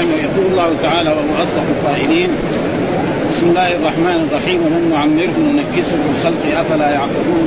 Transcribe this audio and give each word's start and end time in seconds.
الثانية 0.00 0.22
يقول 0.22 0.46
الله 0.52 0.70
تعالى 0.82 1.10
وهو 1.10 1.32
أصدق 1.44 1.66
القائلين. 1.76 2.30
بسم 3.28 3.46
الله 3.50 3.68
الرحمن 3.76 4.18
الرحيم. 4.26 4.58
ومن 4.64 4.82
نعمره 4.94 5.36
ننكسه 5.48 5.96
في 6.04 6.10
الخلق 6.14 6.42
أفلا 6.60 6.90
يعقلون؟ 6.90 7.44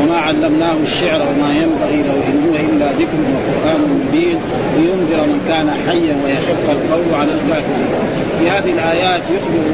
وما 0.00 0.16
علمناه 0.16 0.76
الشعر 0.82 1.20
وما 1.28 1.50
ينبغي 1.62 2.00
له 2.08 2.16
إن 2.30 2.36
هو 2.46 2.54
إلا 2.68 2.86
ذكر 3.00 3.18
وقرآن 3.34 3.80
مبين. 3.94 4.38
لينذر 4.76 5.20
من 5.30 5.38
كان 5.48 5.66
حيا 5.86 6.14
ويحق 6.24 6.66
القول 6.76 7.08
على 7.20 7.32
الكافرين. 7.38 7.90
في 8.38 8.44
هذه 8.50 8.70
الآيات 8.76 9.22
يخبر 9.36 9.64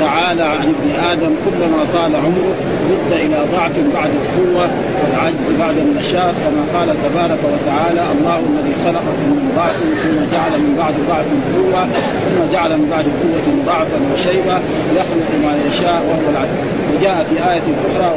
تعالى 0.00 0.42
عن 0.42 0.74
ابن 0.74 1.04
آدم 1.10 1.32
كلما 1.44 1.80
طال 1.94 2.16
عمره 2.16 2.54
رد 2.90 3.12
إلى 3.12 3.38
ضعف 3.52 3.72
بعد 3.94 4.10
القوة 4.20 4.70
والعجز 5.02 5.46
بعد 5.58 5.78
النشاط 5.78 6.34
كما 6.42 6.62
قال 6.74 6.88
تبارك 7.06 7.38
وتعالى 7.54 8.02
الله 8.12 8.38
الذي 8.38 8.74
خلقكم 8.84 9.26
من 9.38 9.52
ضعف 9.56 9.76
ثم 10.02 10.18
جعل 10.32 10.60
من 10.60 10.74
بعد 10.78 10.94
ضعف 11.08 11.26
قوة 11.56 11.84
ثم 12.24 12.52
جعل 12.52 12.78
من 12.78 12.88
بعد 12.90 13.04
قوة 13.04 13.46
ضعفا 13.66 13.98
وشيبة 14.12 14.56
يخلق 14.96 15.30
ما 15.44 15.52
يشاء 15.68 16.02
وهو 16.08 16.30
العدل 16.30 16.58
وجاء 16.94 17.26
في 17.28 17.52
آية 17.52 17.66
أخرى 17.86 18.14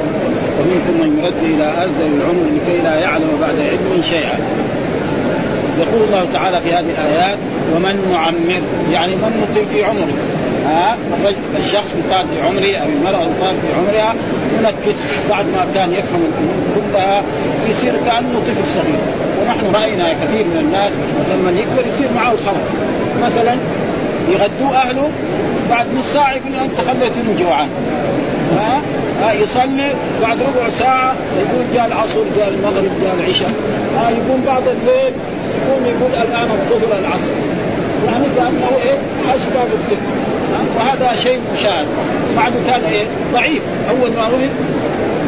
ومنكم 0.59 0.93
من 1.01 1.19
يرد 1.23 1.43
إلى 1.53 1.65
أرذل 1.83 2.11
العمر 2.17 2.45
لكي 2.55 2.77
لا 2.83 2.95
يعلم 2.99 3.31
بعد 3.41 3.55
علم 3.59 4.01
شيئا. 4.03 4.37
يقول 5.79 6.01
الله 6.07 6.27
تعالى 6.33 6.61
في 6.61 6.73
هذه 6.73 6.89
الآيات 6.89 7.37
ومن 7.75 7.95
نعمر 8.13 8.61
يعني 8.93 9.15
من 9.15 9.31
نطيل 9.41 9.67
في 9.69 9.83
عمره. 9.83 10.38
ها 10.65 10.97
الشخص 11.57 11.95
يطال 11.99 12.25
في 12.27 12.41
عمره 12.47 12.77
أو 12.77 12.87
المرأة 12.87 13.21
يطال 13.21 13.55
في 13.61 13.67
عمرها 13.77 14.15
ينكس 14.59 14.99
بعد 15.29 15.45
ما 15.45 15.65
كان 15.75 15.91
يفهم 15.91 16.21
الأمور 16.29 16.55
كلها 16.75 17.21
يصير 17.69 17.93
كأنه 18.05 18.39
طفل 18.47 18.65
صغير. 18.75 19.01
ونحن 19.41 19.75
رأينا 19.75 20.03
كثير 20.13 20.45
من 20.45 20.57
الناس 20.59 20.91
لما 21.31 21.51
يكبر 21.59 21.87
يصير 21.87 22.07
معه 22.15 22.31
الخلق 22.31 22.65
مثلا 23.23 23.57
يغدوه 24.31 24.77
أهله 24.77 25.09
بعد 25.69 25.85
نص 25.97 26.13
ساعة 26.13 26.31
يقول 26.31 26.55
أنت 26.55 26.87
خليتني 26.87 27.43
جوعان. 27.43 27.69
ها؟ 28.59 28.81
يصلي 29.33 29.93
بعد 30.21 30.37
ربع 30.41 30.69
ساعة 30.79 31.13
يقول 31.37 31.65
جاء 31.73 31.87
العصر 31.87 32.19
جاء 32.37 32.47
المغرب 32.47 32.91
جاء 33.03 33.15
العشاء. 33.19 33.51
ها 33.97 34.09
يقوم 34.09 34.43
بعض 34.47 34.63
الليل 34.67 35.13
يقوم 35.59 35.85
يقول 35.85 36.11
الآن 36.11 36.49
الظهر 36.51 36.99
العصر. 36.99 37.33
يعني 38.05 38.25
كأنه 38.35 38.69
إيه 38.85 38.97
أشبه 39.35 39.63
بالطفل. 39.71 40.38
وهذا 40.77 41.15
شيء 41.15 41.39
مشاهد. 41.53 41.87
بعد 42.37 42.51
كان 42.67 42.81
إيه؟ 42.91 43.05
ضعيف. 43.33 43.61
أول 43.89 44.09
ما 44.09 44.29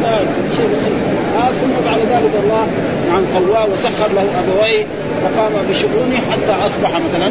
لا 0.02 0.18
شيء 0.56 0.68
بسيط. 0.76 1.12
آه 1.38 1.52
ثم 1.52 1.72
بعد 1.86 1.98
ذلك 1.98 2.34
الله 2.44 2.66
عن 3.14 3.22
قواه 3.34 3.66
وسخر 3.72 4.08
له 4.16 4.26
أبويه 4.40 4.84
وقام 5.22 5.52
بشؤونه 5.68 6.18
حتى 6.30 6.54
أصبح 6.66 6.90
مثلا 7.06 7.30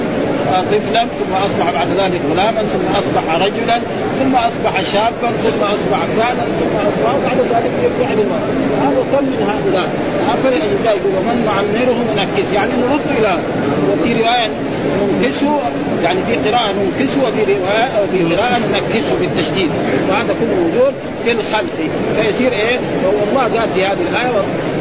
آه، 0.53 0.62
طفلا 0.62 1.03
ثم 1.20 1.34
أصبح 1.34 1.72
بعد 1.73 1.88
ذلك 2.02 2.22
غلاما 2.31 2.62
ثم 2.73 2.86
أصبح 3.00 3.36
رجلا 3.36 3.81
ثم 4.20 4.36
أصبح 4.36 4.73
شابا 4.94 5.30
ثم 5.44 5.62
أصبح 5.75 6.00
كانا 6.18 6.46
ثم 6.59 6.73
أصبح 6.90 7.22
بعد 7.23 7.38
ذلك 7.53 7.72
يرجع 7.84 8.09
للمرء 8.14 8.48
هذا 8.84 9.03
كم 9.12 9.25
من 9.25 9.42
هؤلاء؟ 9.50 9.90
فلأجل 10.44 10.86
يقول 10.86 11.14
ومن 11.18 11.46
نعمره 11.46 11.98
ننكس 12.12 12.52
يعني 12.53 12.72
نرد 12.81 13.08
إلى 13.18 13.34
وفي 13.92 14.14
رواية 14.14 14.50
ننكسه 15.22 15.59
يعني 16.03 16.19
في 16.27 16.50
قراءة 16.50 16.72
ننكسه 16.72 17.22
وفي 17.23 17.53
رواية 17.53 17.88
أو 17.97 18.03
في 18.11 18.36
قراءة 18.36 18.59
ننكسه 18.73 19.16
بالتشديد. 19.19 19.69
وهذا 20.09 20.36
كله 20.39 20.55
موجود 20.55 20.94
في 21.23 21.31
الخلق. 21.31 21.78
فيصير 22.16 22.52
إيه؟ 22.52 22.80
والله 23.05 23.41
قال 23.41 23.69
في 23.75 23.86
هذه 23.86 24.05
الآية 24.11 24.30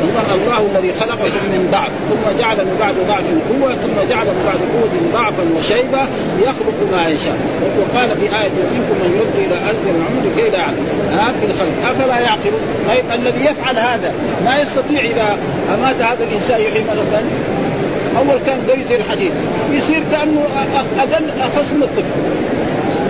الله 0.02 0.34
الله 0.34 0.78
الذي 0.78 0.92
خلقكم 1.00 1.44
من 1.54 1.68
ضعف 1.72 1.90
ثم 2.10 2.38
جعل 2.40 2.56
من 2.56 2.76
بعد 2.80 2.94
ضعف 3.08 3.24
قوة 3.50 3.74
ثم 3.74 3.96
جعل 4.10 4.26
من 4.26 4.42
بعد 4.46 4.60
قوة 4.74 4.94
ضعفا 5.14 5.44
وشيبة 5.56 6.02
يخلق 6.46 6.78
ما 6.92 7.08
يشاء. 7.08 7.36
وقال 7.78 8.08
في 8.20 8.26
آية 8.40 8.56
منكم 8.74 8.96
من 9.02 9.10
يرد 9.18 9.36
إلى 9.46 9.56
ألف 9.70 9.82
العمود 9.94 10.24
كي 10.36 10.50
لا 10.50 10.58
يعلم 10.58 11.34
في 11.40 11.46
الخلق. 11.46 11.74
أفلا 11.90 12.20
يعقلون؟ 12.20 12.62
طيب 12.88 13.04
الذي 13.20 13.44
يفعل 13.44 13.76
هذا 13.76 14.14
ما 14.44 14.58
يستطيع 14.58 15.00
إذا 15.00 15.38
أمات 15.74 15.96
هذا 16.02 16.24
الإنسان 16.24 16.60
يحيي 16.60 16.84
مرة 16.84 17.22
أول 18.18 18.38
كان 18.46 18.58
زي 18.68 18.84
زي 18.84 18.96
الحديد 18.96 19.32
يصير 19.72 20.02
كأنه 20.12 20.40
أقل 20.98 21.24
أخص 21.40 21.72
من 21.72 21.82
الطفل. 21.82 22.20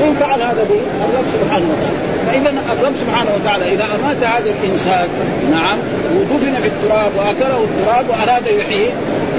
مين 0.00 0.14
فعل 0.14 0.42
هذا 0.42 0.66
به؟ 0.70 0.80
الرب 1.06 1.24
سبحانه 1.34 1.66
وتعالى. 1.72 1.98
فإذا 2.26 2.50
الرب 2.72 2.92
سبحانه 3.00 3.30
وتعالى 3.40 3.74
إذا 3.74 3.84
أمات 3.84 4.16
هذا 4.16 4.50
الإنسان 4.50 5.08
نعم 5.52 5.78
ودفن 6.14 6.54
في 6.62 6.68
التراب 6.68 7.12
وأكله 7.18 7.64
التراب 7.64 8.04
وأراد 8.10 8.46
يحييه 8.46 8.90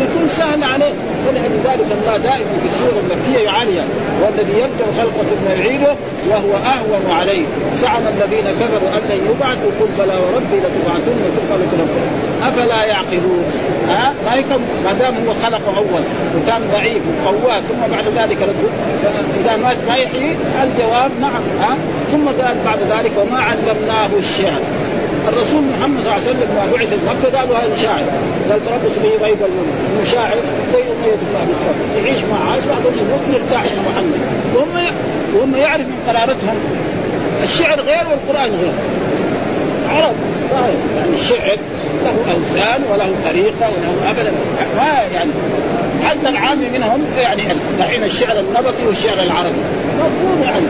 يكون 0.03 0.27
سهل 0.27 0.63
عليه. 0.63 0.94
ولذلك 1.27 1.85
الله 2.01 2.17
دائما 2.17 2.53
في 2.61 2.67
السوره 2.73 3.01
المكيه 3.03 3.39
يعاليها 3.39 3.83
والذي 4.22 4.53
يبدأ 4.59 4.85
الخلق 4.89 5.16
ثم 5.29 5.61
يعيده 5.61 5.93
وهو 6.29 6.53
أهون 6.53 7.05
عليه. 7.19 7.45
زعم 7.81 8.03
الذين 8.16 8.47
كفروا 8.61 8.89
أن 8.97 9.03
لن 9.09 9.22
يبعثوا 9.29 9.72
قل 9.79 9.89
بلى 9.99 10.13
وربي 10.23 10.57
لتبعثن 10.59 11.16
ثم 11.35 11.53
لتنبؤن 11.61 12.30
أفلا 12.44 12.85
يعقلون؟ 12.85 13.44
ها؟ 13.90 14.13
ما 14.25 14.35
يفهم 14.35 14.62
ما 14.85 14.94
دام 14.94 15.13
هو 15.28 15.34
خلقه 15.44 15.78
أول 15.78 16.03
وكان 16.38 16.62
ضعيف 16.74 17.02
وقواه 17.25 17.59
ثم 17.59 17.91
بعد 17.91 18.06
ذلك 18.18 18.38
إذا 19.41 19.57
مات 19.57 19.78
ما 19.88 19.96
يحيي؟ 19.96 20.35
الجواب 20.63 21.12
نعم 21.22 21.41
ها؟ 21.62 21.78
ثم 22.12 22.25
قال 22.28 22.56
بعد 22.66 22.79
ذلك 22.79 23.12
وما 23.22 23.40
علمناه 23.40 24.09
الشعر. 24.19 24.62
الرسول 25.28 25.62
محمد 25.63 26.02
صلى 26.03 26.12
الله 26.12 26.13
عليه 26.13 26.29
وسلم 26.29 26.40
لما 26.52 26.72
بعث 26.72 26.94
مكه 27.09 27.40
قالوا 27.40 27.57
هذا 27.57 27.75
شاعر. 27.75 28.06
قال 28.50 28.59
تربص 28.66 28.96
به 29.03 29.25
غيب 29.25 29.38
الملك 29.38 29.75
انه 29.91 30.12
شاعر 30.12 30.38
زي 30.73 30.79
أمية 30.79 31.16
بن 31.16 31.35
ابي 31.41 31.52
الصبر 31.52 32.06
يعيش 32.06 32.19
مع 32.31 32.52
عاش 32.52 32.63
بعضهم 32.63 32.94
يموت 33.00 33.22
مرتاح 33.31 33.63
يا 33.63 33.79
محمد. 33.91 34.19
وهم 34.56 34.85
وهم 35.35 35.56
يعرف 35.56 35.81
من 35.81 36.00
قرارتهم. 36.08 36.59
الشعر 37.44 37.81
غير 37.81 38.03
والقرآن 38.12 38.52
غير. 38.62 38.73
عرب 39.90 40.16
يعني 40.97 41.13
الشعر 41.13 41.58
له 42.03 42.34
اوزان 42.34 42.84
وله 42.91 43.16
طريقة 43.25 43.69
وله 43.69 44.09
أبدا. 44.09 44.31
ما 44.78 45.13
يعني 45.13 45.31
حتى 46.03 46.29
العام 46.29 46.59
منهم 46.74 47.06
يعني 47.22 47.56
دحين 47.79 48.03
الشعر 48.03 48.40
النبطي 48.40 48.85
والشعر 48.88 49.24
العربي. 49.24 49.62
مفهوم 50.00 50.44
يعني. 50.44 50.66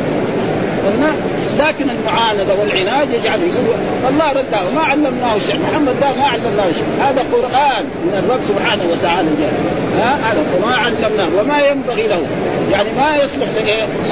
لكن 1.59 1.89
المعاندة 1.89 2.55
والعناد 2.59 3.13
يجعل 3.13 3.39
يقول 3.39 3.75
الله 4.09 4.31
رده 4.31 4.69
ما 4.75 4.81
علمناه 4.81 5.35
الشعر 5.35 5.59
محمد 5.59 5.99
ده 5.99 6.07
ما 6.07 6.25
علمناه 6.33 6.69
الشعر 6.69 6.87
هذا 7.01 7.21
قرآن 7.33 7.83
من 8.03 8.13
الرب 8.23 8.41
سبحانه 8.47 8.83
وتعالى 8.91 9.29
جاء 9.39 9.53
هذا 10.23 10.43
وما 10.57 10.75
علمناه 10.75 11.27
وما 11.37 11.59
ينبغي 11.67 12.07
له. 12.07 12.21
يعني 12.71 12.89
ما 12.97 13.15
يصلح 13.15 13.47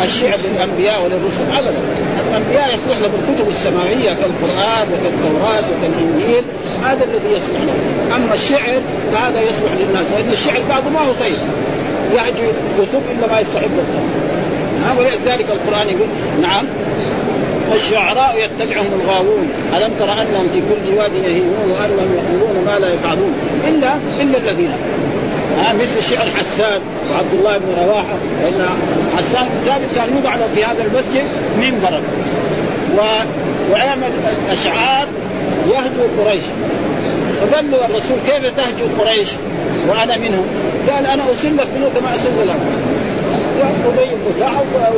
الشعر 0.03 0.38
للأنبياء 0.45 1.03
وللرسل. 1.03 1.44
أبدا 1.57 1.81
الأنبياء 2.29 2.67
يصلح 2.73 2.97
لهم 3.01 3.11
الكتب 3.19 3.49
السماوية 3.49 4.09
كالقرآن 4.19 4.85
وكالتوراة 4.94 5.63
وكالإنجيل. 5.72 6.44
هذا 6.83 7.03
الذي 7.03 7.29
يصلح 7.38 7.61
له. 7.67 7.75
أما 8.16 8.33
الشعر 8.33 8.81
فهذا 9.11 9.41
يصلح 9.41 9.72
للناس 9.79 10.03
لأن 10.16 10.31
الشعر 10.31 10.61
بعضه 10.69 10.89
ما 10.89 10.99
هو 10.99 11.13
طيب. 11.13 11.39
يهجو 12.13 12.51
يسوق 12.83 13.03
إلا 13.17 13.28
ما 13.28 13.39
يستحب 13.39 13.72
ها 14.83 14.95
ولذلك 14.99 15.45
القرآن 15.49 15.88
يقول 15.88 16.07
نعم. 16.41 16.66
والشعراء 17.72 18.35
يتبعهم 18.46 19.02
الغاوون. 19.02 19.50
ألم 19.78 19.94
تر 20.00 20.12
أنهم 20.12 20.47
في 20.53 20.62
كل 20.62 20.97
واد 20.97 21.12
يهيمون 21.13 21.72
وأنهم 21.72 22.09
يقولون 22.16 22.66
ما 22.66 22.80
لا 22.80 22.94
يفعلون؟ 22.94 23.34
إلا 23.68 23.96
إلا 24.22 24.38
الذين. 24.38 24.72
ها 25.57 25.74
مثل 25.74 26.03
شعر 26.09 26.28
حسان 26.35 26.81
وعبد 27.12 27.34
الله 27.34 27.58
بن 27.58 27.84
رواحة. 27.85 28.18
فان 28.41 28.66
حسان 29.18 29.47
ثابت 29.66 29.88
كان 29.96 30.16
يوضع 30.16 30.35
في 30.56 30.63
هذا 30.63 30.84
المسجد 30.84 31.24
منبرا 31.58 32.02
و... 32.97 33.02
ويعمل 33.74 34.12
اشعار 34.52 35.08
يهجو 35.68 36.24
قريش. 36.24 36.44
فقال 37.41 37.72
له 37.72 37.85
الرسول 37.85 38.18
كيف 38.28 38.46
تهجو 38.58 38.85
قريش؟ 39.00 39.29
وأنا 39.88 40.18
منهم؟ 40.18 40.46
قال 40.90 41.06
أنا 41.06 41.24
أسلك 41.31 41.68
منه 41.75 41.90
كما 42.00 42.16
اسل 42.16 42.47
لك. 42.47 42.88
ابي 43.62 44.09
بن 44.16 44.41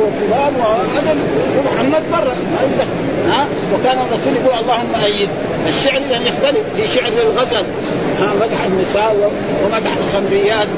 وفلان 0.02 0.54
وهذا 0.60 1.16
ومحمد 1.58 2.02
برا 2.12 2.34
ما 2.34 2.84
ها؟ 3.28 3.46
وكان 3.74 3.98
الرسول 3.98 4.32
يقول 4.32 4.58
اللهم 4.62 4.94
أيد. 5.04 5.28
الشعر 5.68 6.00
يعني 6.10 6.26
يختلف. 6.26 6.60
في 6.76 6.88
شعر 6.94 7.12
الغزل. 7.22 7.64
ها 8.20 8.32
مدح 8.40 8.64
النساء 8.64 9.30
ومدح 9.64 9.90
الخمريات. 9.96 10.68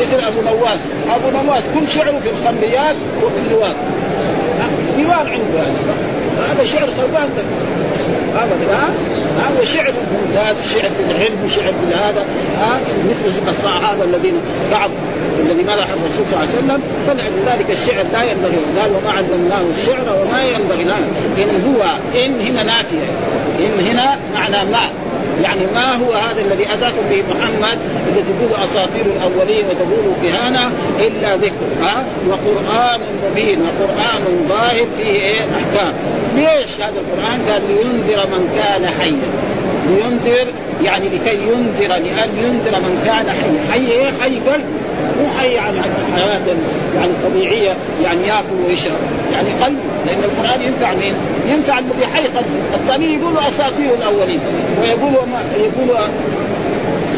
مثل 0.00 0.26
أبو 0.26 0.40
نواس. 0.40 0.80
أبو 1.10 1.44
نواس 1.44 1.62
كل 1.74 1.88
شعره 1.88 2.18
في 2.18 2.30
الخمريات 2.30 2.96
وفي 3.22 3.38
اللواط. 3.38 3.76
ديوان 4.96 5.28
عنده 5.28 5.60
هذا. 6.48 6.64
شعر 6.66 6.88
خربان 6.98 7.28
أبدا. 8.34 9.13
ها 9.38 9.50
هذا 9.50 9.64
شعر 9.64 9.92
ممتاز 10.12 10.56
شعر 10.74 10.90
في 10.90 11.02
العلم 11.10 11.44
وشعر 11.44 11.72
في 11.72 11.94
هذا. 11.94 12.24
ها؟ 12.60 12.80
مثل 13.08 13.50
الصحابه 13.50 14.04
الذين 14.04 14.34
كعب 14.70 14.90
الذي 15.40 15.62
مدح 15.62 15.88
الرسول 15.88 16.26
صلى 16.30 16.42
الله 16.42 16.48
عليه 16.48 16.58
وسلم 16.58 16.82
فلذلك 17.06 17.70
الشعر 17.70 18.04
لا 18.12 18.22
ينبغي. 18.22 18.56
قال 18.80 18.90
وما 18.90 19.10
علمناه 19.10 19.62
الشعر 19.78 20.18
وما 20.22 20.42
ينبغي 20.42 20.84
له 20.84 20.98
إن 21.38 21.74
هو 21.74 21.82
إن 22.24 22.40
هنا 22.40 22.62
نافية. 22.62 23.08
إن 23.58 23.86
هنا 23.86 24.18
معنى 24.34 24.70
ما. 24.70 25.03
يعني 25.42 25.60
ما 25.74 25.94
هو 25.94 26.12
هذا 26.12 26.40
الذي 26.40 26.64
أتاكم 26.74 27.02
به 27.10 27.22
محمد 27.30 27.78
اللي 28.08 28.22
تقول 28.22 28.64
أساطير 28.64 29.04
الأولين 29.16 29.64
وتقول 29.66 30.12
كهانة 30.22 30.70
إلا 30.98 31.36
ذكر 31.36 31.66
ها؟ 31.82 32.04
وقرآن 32.28 33.00
مبين 33.30 33.58
وقرآن 33.62 34.46
ظاهر 34.48 34.86
فيه 34.98 35.20
إيه؟ 35.20 35.40
أحكام. 35.40 35.94
ليش 36.36 36.74
هذا 36.80 37.00
القرآن؟ 37.00 37.40
قال 37.48 37.62
لينذر 37.68 38.26
من 38.26 38.48
كان 38.56 38.86
حيا. 39.00 39.30
لينذر 39.88 40.52
يعني 40.84 41.08
لكي 41.08 41.38
ينذر 41.42 41.88
لأن 41.88 42.30
ينذر 42.44 42.78
من 42.80 43.02
كان 43.04 43.26
حيا. 43.26 43.72
حي 43.72 43.92
إيه؟ 43.92 44.10
حي 44.22 44.50
قلب. 44.50 44.64
مو 45.20 45.28
حي 45.38 45.58
عن 45.58 45.82
حياة 46.14 46.40
يعني 46.96 47.12
طبيعية 47.24 47.76
يعني 48.04 48.26
يأكل 48.26 48.68
ويشرب. 48.68 48.98
يعني 49.32 49.48
قلب. 49.64 49.93
لأن 50.06 50.24
القرآن 50.24 50.62
ينفع 50.62 50.94
مين؟ 50.94 51.14
ينفع 51.48 51.78
الذي 51.78 52.06
حي 52.06 52.26
قلبه 52.26 52.74
الثانيين 52.74 53.20
يقولوا 53.20 53.40
أساطير 53.48 53.94
الأولين 53.94 54.40
ويقولوا 54.82 55.22
يقولوا 55.56 55.98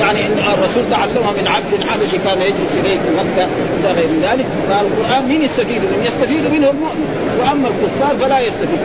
يعني 0.00 0.26
إن 0.26 0.38
الرسول 0.38 0.84
تعلمها 0.90 1.32
من 1.32 1.46
عبد 1.46 1.84
حبشي 1.90 2.18
كان 2.18 2.40
يجلس 2.42 2.72
إليه 2.80 2.98
في 2.98 3.10
مكة 3.16 3.48
إلى 3.80 3.92
غير 3.92 4.08
ذلك 4.22 4.46
فالقرآن 4.68 5.28
مين 5.28 5.42
يستفيد 5.42 5.82
منه؟ 5.82 6.04
يستفيد 6.06 6.52
منه 6.52 6.70
المؤمن 6.70 7.08
وأما 7.40 7.68
الكفار 7.68 8.16
فلا 8.16 8.40
يستفيد 8.40 8.80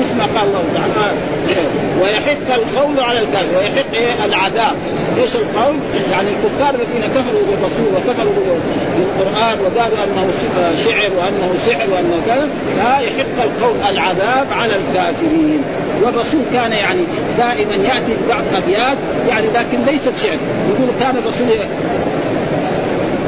مثل 0.00 0.16
ما 0.16 0.24
قال 0.36 0.48
الله 0.48 0.64
تعالى 0.74 1.12
ويحق 2.02 2.54
القول 2.54 3.00
على 3.00 3.20
الكافر 3.20 3.58
ويحق 3.58 3.94
إيه 3.94 4.24
العذاب 4.24 4.76
إيش 5.18 5.36
القول؟ 5.36 5.76
يعني 6.12 6.28
الكفار 6.30 6.74
الذين 6.74 7.10
كفروا 7.10 7.42
بالرسول 7.50 7.86
وكفروا 7.96 8.32
بالقرآن 8.96 9.58
وقالوا 9.60 9.98
أنه 10.04 10.30
شعر 10.84 11.10
وأنه 11.18 11.54
سحر 11.66 11.90
وأنه 11.90 12.22
كذا 12.26 12.48
لا 12.76 12.98
يحق 12.98 13.44
القول 13.44 13.76
العذاب 13.90 14.46
على 14.52 14.72
الكافرين 14.76 15.62
والرسول 16.02 16.40
كان 16.52 16.72
يعني 16.72 17.00
دائما 17.38 17.74
يأتي 17.74 18.12
ببعض 18.24 18.44
ابيات 18.54 18.98
يعني 19.28 19.46
لكن 19.46 19.78
ليست 19.86 20.12
شعر 20.22 20.38
يقول 20.70 20.88
كان 21.00 21.16
الرسول 21.16 21.48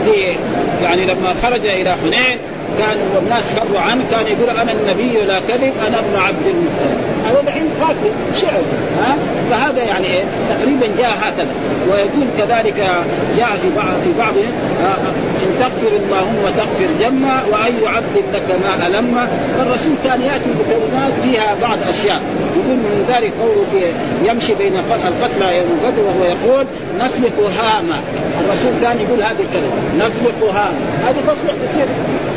في 0.04 0.36
يعني 0.82 1.04
لما 1.04 1.34
خرج 1.42 1.66
إلى 1.66 1.92
حنين 1.92 2.38
كان 2.78 2.96
والناس 3.16 3.42
فروا 3.42 3.80
عنه 3.80 4.04
كان 4.10 4.26
يقول 4.26 4.50
أنا 4.50 4.72
النبي 4.72 5.26
لا 5.26 5.38
كذب 5.48 5.72
أنا 5.86 5.98
ابن 5.98 6.16
عبد 6.16 6.46
المطلب. 6.46 6.98
هذا 7.26 7.40
الحين 7.46 7.68
قاتل 7.82 8.12
شعر. 8.40 8.62
ها؟ 8.98 9.16
فهذا 9.50 9.82
يعني 9.82 10.06
إيه؟ 10.06 10.24
تقريبا 10.50 10.86
جاء 10.98 11.10
هكذا. 11.22 11.48
ويقول 11.90 12.26
كذلك 12.38 12.78
جاء 13.36 13.50
في 13.62 13.68
بعض 13.76 13.94
في 14.04 14.12
بعض 14.18 14.34
إن 15.44 15.50
تغفر 15.60 15.96
اللهم 15.96 16.42
تغفر 16.56 16.88
جما 17.00 17.42
وأن 17.52 17.72
يعبد 17.84 18.26
لك 18.34 18.56
ما 18.62 18.86
ألم. 18.86 19.28
فالرسول 19.58 19.94
كان 20.04 20.20
يأتي 20.22 20.50
بكلمات 20.58 21.12
فيها 21.24 21.56
بعض 21.62 21.78
أشياء. 21.88 22.20
يقول 22.56 22.76
من 22.76 23.04
ذلك 23.08 23.32
قوله 23.40 23.64
في 23.72 23.92
يمشي 24.30 24.54
بين 24.54 24.72
القتلى 24.76 25.56
يوم 25.56 25.80
بدر 25.84 26.02
وهو 26.02 26.24
يقول 26.24 26.66
نفلق 26.98 27.50
هاما. 27.58 27.98
الرسول 28.40 28.72
كان 28.82 28.96
يقول 29.00 29.22
هذه 29.22 29.42
الكلمة 29.46 29.76
نفلق 29.98 30.50
هاما. 30.50 30.80
هذه 31.04 31.16
تصلح 31.26 31.54
تصير 31.70 31.86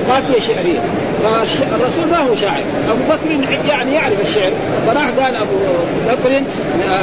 قافيه 0.09 0.47
شعريه 0.47 0.79
فالرسول 1.23 2.07
ما 2.11 2.17
هو 2.17 2.35
شاعر. 2.35 2.63
أبو 2.89 3.03
بكر 3.09 3.49
يعني 3.69 3.93
يعرف 3.93 4.21
الشعر. 4.21 4.51
فراح 4.87 5.09
قال 5.09 5.35
أبو 5.35 5.55
بكر 6.07 6.39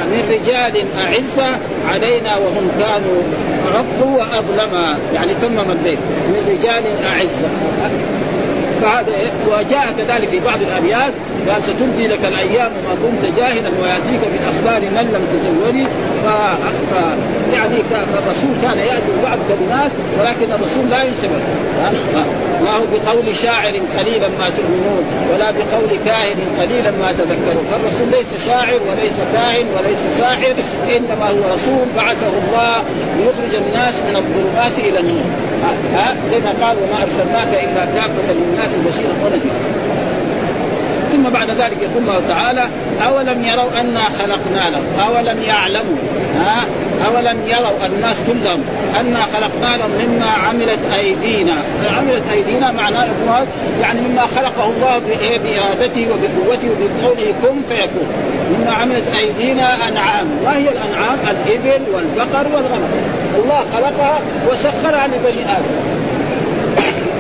من 0.07 0.23
رجال 0.31 0.87
اعزه 0.99 1.59
علينا 1.95 2.37
وهم 2.37 2.71
كانوا 2.79 3.23
عقوا 3.75 4.17
واظلما 4.19 4.99
يعني 5.15 5.35
تمم 5.43 5.71
البيت 5.71 5.99
من 6.29 6.59
رجال 6.59 6.85
اعزه 7.13 7.49
فهذا 8.83 9.13
إيه؟ 9.15 9.31
وجاء 9.47 9.95
كذلك 9.99 10.29
في 10.29 10.41
بعض 10.41 10.59
الأبيات. 10.63 11.13
قال 11.51 11.63
ستمضي 11.63 12.07
لك 12.07 12.19
الأيام 12.25 12.71
ما 12.89 12.95
كنت 13.03 13.37
جاهلا 13.37 13.71
ويأتيك 13.83 14.23
من 14.33 14.41
أخبار 14.53 14.81
من 14.81 15.07
لم 15.15 15.25
تزوري 15.33 15.87
ف... 16.25 16.29
ف... 16.91 16.95
يعني 17.55 17.77
كان 18.63 18.79
يأتي 18.79 19.11
ببعض 19.21 19.39
كلمات 19.49 19.91
ولكن 20.21 20.53
الرسول 20.53 20.91
لا 20.91 21.03
ينسب 21.03 21.31
هو 22.77 22.85
بقول 22.93 23.37
شاعر 23.37 23.75
قليلا 23.99 24.29
ما 24.29 24.51
تؤمنون 24.57 25.05
ولا 25.33 25.51
بقول 25.51 25.91
كاهن 26.05 26.39
قليلا 26.61 26.91
ما 26.91 27.13
تذكرون. 27.13 27.67
فالرسول 27.71 28.09
ليس 28.11 28.47
شاعر 28.47 28.81
وليس 28.89 29.17
كاهن 29.33 29.67
وليس 29.77 29.99
ساحر 30.19 30.55
إنما 30.97 31.27
هو 31.31 31.55
رسول 31.55 31.87
بعثه 31.97 32.29
الله 32.29 32.77
ليخرج 33.19 33.55
الناس 33.67 33.95
من 34.09 34.17
الظلمات 34.17 34.79
إلى 34.79 34.99
النور. 35.01 35.31
ها 35.95 36.17
زي 36.31 36.39
ما 36.39 36.67
قال 36.67 36.77
وما 36.83 37.03
أرسلناك 37.03 37.65
إلا 37.65 37.85
كافة 37.85 38.33
للناس 38.33 38.71
بشيرا 38.87 39.15
ونذيرا. 39.25 39.86
ثم 41.13 41.23
بعد 41.31 41.51
ذلك 41.51 41.77
يقول 41.83 42.03
الله 42.03 42.21
تعالى 42.29 42.69
اولم 43.09 43.45
يروا 43.45 43.81
انا 43.81 44.05
خلقنا 44.05 44.71
لهم? 44.71 44.85
اولم 45.07 45.43
يعلموا? 45.47 45.97
ها؟ 46.41 46.65
اولم 47.07 47.39
يروا 47.47 47.87
الناس 47.87 48.17
كلهم 48.27 48.65
انا 49.01 49.21
خلقنا 49.23 49.77
لهم 49.77 49.91
مما 49.91 50.27
عملت 50.27 50.79
ايدينا؟ 50.99 51.55
عملت 51.97 52.23
ايدينا 52.33 52.73
معناه 52.73 53.07
يعني 53.81 54.01
مما 54.01 54.27
خلقه 54.27 54.71
الله 54.77 54.99
بإرادته 55.45 56.09
وبقوته 56.11 56.69
وبقوله 56.71 57.35
كن 57.43 57.57
فيكون. 57.69 58.09
مما 58.51 58.73
عملت 58.73 59.05
أيدينا 59.19 59.89
أنعام. 59.89 60.27
ما 60.45 60.57
هي 60.57 60.69
الأنعام 60.69 61.19
الإبل 61.31 61.83
والبقر 61.95 62.47
والغنم. 62.55 62.91
الله 63.35 63.65
خلقها 63.75 64.21
وسخرها 64.51 65.07
لبني 65.07 65.43
آدم. 65.43 65.77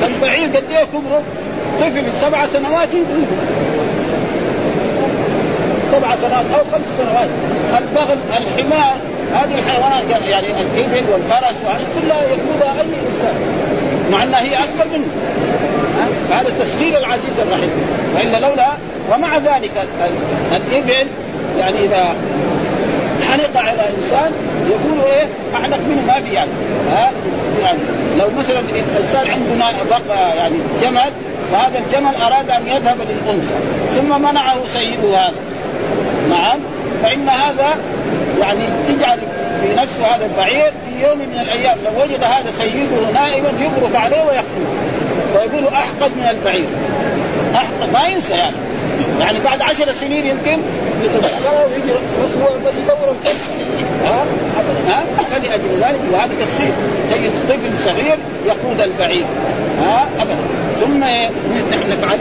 البعير 0.06 0.48
قد 0.48 0.64
إيه 0.70 0.84
كبره؟ 0.84 1.22
طفل 1.80 2.04
سبع 2.20 2.46
سنوات 2.46 2.88
سبع 5.92 6.16
سنوات 6.16 6.44
أو 6.54 6.64
خمس 6.72 6.86
سنوات. 6.98 7.28
البغل 7.78 8.18
الحمار 8.38 8.96
هذه 9.32 9.54
الحيوانات 9.58 10.22
يعني 10.28 10.46
الإبل 10.46 11.12
والفرس 11.12 11.56
وهذه 11.66 11.84
كلها 12.00 12.22
يقودها 12.22 12.80
أي 12.80 12.86
إنسان. 13.10 13.34
مع 14.12 14.22
أنها 14.22 14.40
هي 14.40 14.54
أكبر 14.54 14.84
منه. 14.94 15.06
هذا 16.30 16.48
التسخير 16.48 16.98
العزيز 16.98 17.40
الرحيم. 17.42 17.70
وإلا 18.16 18.40
لولا 18.40 18.68
ومع 19.12 19.38
ذلك 19.38 19.86
الإبل 20.52 21.06
يعني 21.58 21.76
إذا 21.84 22.16
حنق 23.30 23.60
على 23.60 23.80
إنسان 23.96 24.32
يقول 24.70 25.10
إيه؟ 25.12 25.26
أحنق 25.54 25.78
منه 25.78 26.02
ما 26.06 26.20
في 26.20 26.34
يعني. 26.34 26.50
ها؟ 26.90 27.10
يعني 27.62 27.78
لو 28.18 28.26
مثلا 28.38 28.60
الإنسان 28.60 29.30
عنده 29.30 29.72
بقى 30.08 30.36
يعني 30.36 30.54
جمل 30.82 31.12
وهذا 31.52 31.78
الجمل 31.78 32.14
أراد 32.26 32.50
أن 32.50 32.66
يذهب 32.66 32.96
للأنثى 33.10 33.54
ثم 33.96 34.22
منعه 34.22 34.66
سيده 34.66 35.18
هذا. 35.18 35.34
نعم 36.30 36.58
فإن 37.02 37.28
هذا 37.28 37.78
يعني 38.40 38.60
تجعل 38.88 39.18
في 39.62 39.74
نفس 39.80 40.00
هذا 40.00 40.26
البعير 40.26 40.70
في 40.70 41.06
يوم 41.06 41.18
من 41.18 41.40
الأيام 41.40 41.78
لو 41.84 42.02
وجد 42.02 42.24
هذا 42.24 42.50
سيده 42.50 43.10
نائما 43.14 43.48
يبرك 43.48 43.96
عليه 43.96 44.22
ويقتله 44.24 44.66
ويقول 45.34 45.74
أحقد 45.74 46.10
من 46.16 46.26
البعير. 46.30 46.68
أحقد 47.54 47.92
ما 47.92 48.06
ينسى 48.06 48.32
يعني. 48.32 48.56
يعني 49.20 49.38
بعد 49.44 49.62
عشر 49.62 49.92
سنين 49.92 50.26
يمكن 50.26 50.58
يتذكره 51.04 51.66
ويجي 51.66 51.92
بس 51.92 52.30
هو 52.42 52.48
بس 52.66 52.74
يدور 52.84 53.10
الفرصه 53.10 53.50
ها؟ 54.04 54.24
ها؟ 54.88 55.04
فلاجل 55.24 55.68
ذلك 55.80 56.00
وهذا 56.12 56.34
تسخير. 56.40 56.72
تجد 57.10 57.32
طفل 57.48 57.78
صغير 57.84 58.18
يقود 58.46 58.80
البعير. 58.80 59.24
ها؟ 59.82 60.08
ابدا. 60.18 60.65
ثم 60.80 61.04
نحن 61.70 61.88
نفعل 61.88 62.18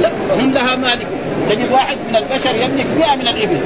لا 0.00 0.10
هم 0.36 0.52
لها 0.52 0.76
مالك. 0.76 1.06
تجد 1.50 1.72
واحد 1.72 1.96
من 2.08 2.16
البشر 2.16 2.56
يملك 2.56 2.86
100 2.98 3.14
من 3.14 3.28
الإبل. 3.28 3.60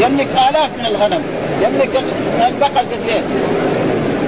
يملك 0.00 0.28
آلاف 0.50 0.70
من 0.78 0.86
الغنم. 0.86 1.22
يملك 1.62 1.90
البقر 2.48 2.78
قد 2.78 2.86
إيه 3.08 3.20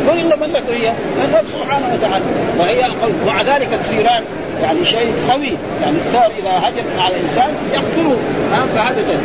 كل 0.08 0.18
اللي 0.20 0.36
ملكه 0.36 0.74
هي؟ 0.74 0.92
الرب 1.24 1.44
سبحانه 1.48 1.86
وتعالى. 1.94 2.24
وهي 2.58 2.90
ومع 3.22 3.42
ذلك 3.42 3.68
الثيران 3.72 4.22
يعني 4.62 4.84
شيء 4.84 5.12
قوي. 5.30 5.52
يعني 5.82 5.96
الثور 5.96 6.32
إذا 6.42 6.50
هجم 6.50 6.84
على 7.00 7.14
الانسان 7.16 7.54
يقتله. 7.72 8.16
ها 8.52 8.66
فهذا 8.66 9.20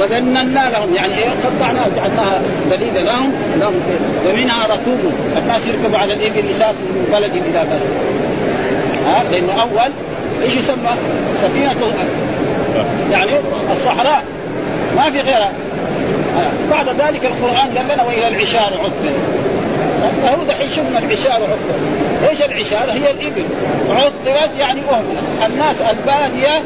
وذننا 0.00 0.70
لهم. 0.70 0.94
يعني 0.94 1.14
إيه؟ 1.18 1.28
قطعناها 1.44 1.86
جعلناها 1.96 2.40
دليلا 2.70 3.00
لهم. 3.00 3.32
لهم. 3.60 3.80
ومنها 4.28 4.66
ركوب 4.66 5.12
الناس 5.36 5.66
يركبوا 5.66 5.98
على 5.98 6.14
الإبل 6.14 6.50
يسافروا 6.50 6.88
من 6.94 7.08
بلد 7.12 7.32
إلى 7.32 7.64
بلد. 7.64 8.27
لأنه 9.30 9.62
أول 9.62 9.92
إيش 10.42 10.54
يسمى؟ 10.54 10.90
سفينة 11.42 11.74
يعني 13.10 13.30
الصحراء. 13.72 14.24
ما 14.96 15.10
في 15.10 15.20
غيرها. 15.20 15.52
بعد 16.70 16.88
ذلك 16.88 17.24
القرآن 17.24 17.78
قال 17.78 18.06
والى 18.06 18.28
العشار 18.28 18.72
عدت 18.84 19.12
فهو 20.22 20.44
دحين 20.48 20.68
شفنا 20.70 20.98
العشار 20.98 21.42
عطلت 21.42 22.30
إيش 22.30 22.42
العشار؟ 22.42 22.90
هي 22.90 23.10
الإبل. 23.10 23.44
عطلت 23.90 24.50
يعني 24.60 24.80
اهملت 24.80 25.46
الناس 25.46 25.80
البادية 25.80 26.62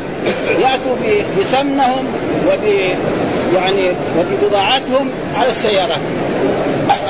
يأتوا 0.61 0.97
بسمنهم 1.41 2.07
وب 2.47 2.65
يعني 3.55 3.91
وببضاعتهم 4.19 5.11
على 5.37 5.51
السيارات. 5.51 6.01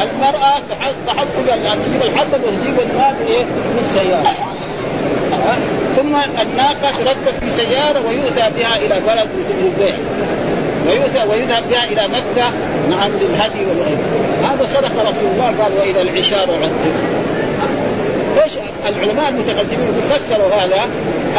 المرأة 0.02 0.62
تحط 1.06 1.26
تجيب 1.86 2.02
الحطب 2.02 2.40
وتجيب 2.44 2.76
الماء 2.90 3.16
من 3.76 4.51
السيارة 5.32 5.58
ثم 5.96 6.40
الناقة 6.42 6.92
تركب 7.04 7.38
في 7.40 7.50
سيارة 7.50 8.00
ويؤتى 8.08 8.50
بها 8.58 8.76
إلى 8.76 9.00
بلد 9.06 9.28
للبيع 9.62 9.94
ويؤتى 10.86 11.22
ويذهب 11.30 11.62
بها 11.70 11.84
إلى 11.84 12.02
مكة 12.08 12.50
نعم 12.90 13.10
للهدي 13.10 13.66
والغير 13.68 13.98
هذا 14.44 14.66
صدق 14.66 15.02
رسول 15.08 15.30
الله 15.32 15.46
قال 15.46 15.72
وإلى 15.78 16.02
العشار 16.02 16.50
عذب 16.50 16.94
ليش 18.36 18.52
العلماء 18.88 19.28
المتقدمين 19.28 20.02
فسروا 20.10 20.48
هذا؟ 20.48 20.88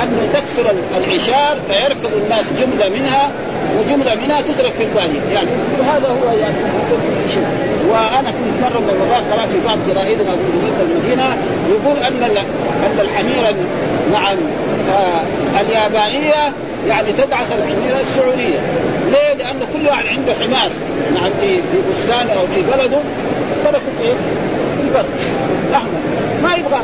أنه 0.04 0.30
تكسر 0.34 0.74
العشار 0.98 1.58
فيركب 1.68 2.18
الناس 2.24 2.46
جملة 2.60 2.90
منها 2.90 3.32
وجملة 3.80 4.16
منها 4.16 4.42
تترك 4.42 4.74
في 4.74 4.84
الباديه 4.84 5.22
يعني 5.34 5.50
وهذا 5.80 6.08
هو 6.08 6.38
يعني 6.38 6.56
وأنا 7.90 8.32
كنت 8.32 8.56
مرة 8.62 8.80
من 8.80 8.90
المرات 8.90 9.34
قرأت 9.34 9.50
في 9.50 9.60
بعض 9.66 9.78
جرائدنا 9.88 10.32
في 10.32 10.82
المدينة 10.82 11.38
يقول 11.70 11.98
أن 11.98 12.24
أن 12.86 13.00
الحميره 13.00 13.56
نعم 14.14 14.38
آه 14.90 15.62
اليابانية 15.62 16.54
يعني 16.88 17.12
تدعس 17.12 17.52
الحميره 17.52 18.02
السعودية. 18.02 18.60
ليه؟ 19.12 19.34
لأن 19.34 19.60
كل 19.74 19.88
واحد 19.88 20.06
عنده 20.06 20.34
حمار. 20.34 20.70
نعم 21.14 21.32
في 21.42 21.56
في 21.56 21.78
بستانه 21.90 22.34
أو 22.34 22.48
في 22.56 22.62
بلده. 22.62 22.98
تركوا 23.64 23.94
في 24.02 24.12
البر 24.84 25.06
احمر 25.74 26.00
ما 26.44 26.56
يبغى. 26.56 26.82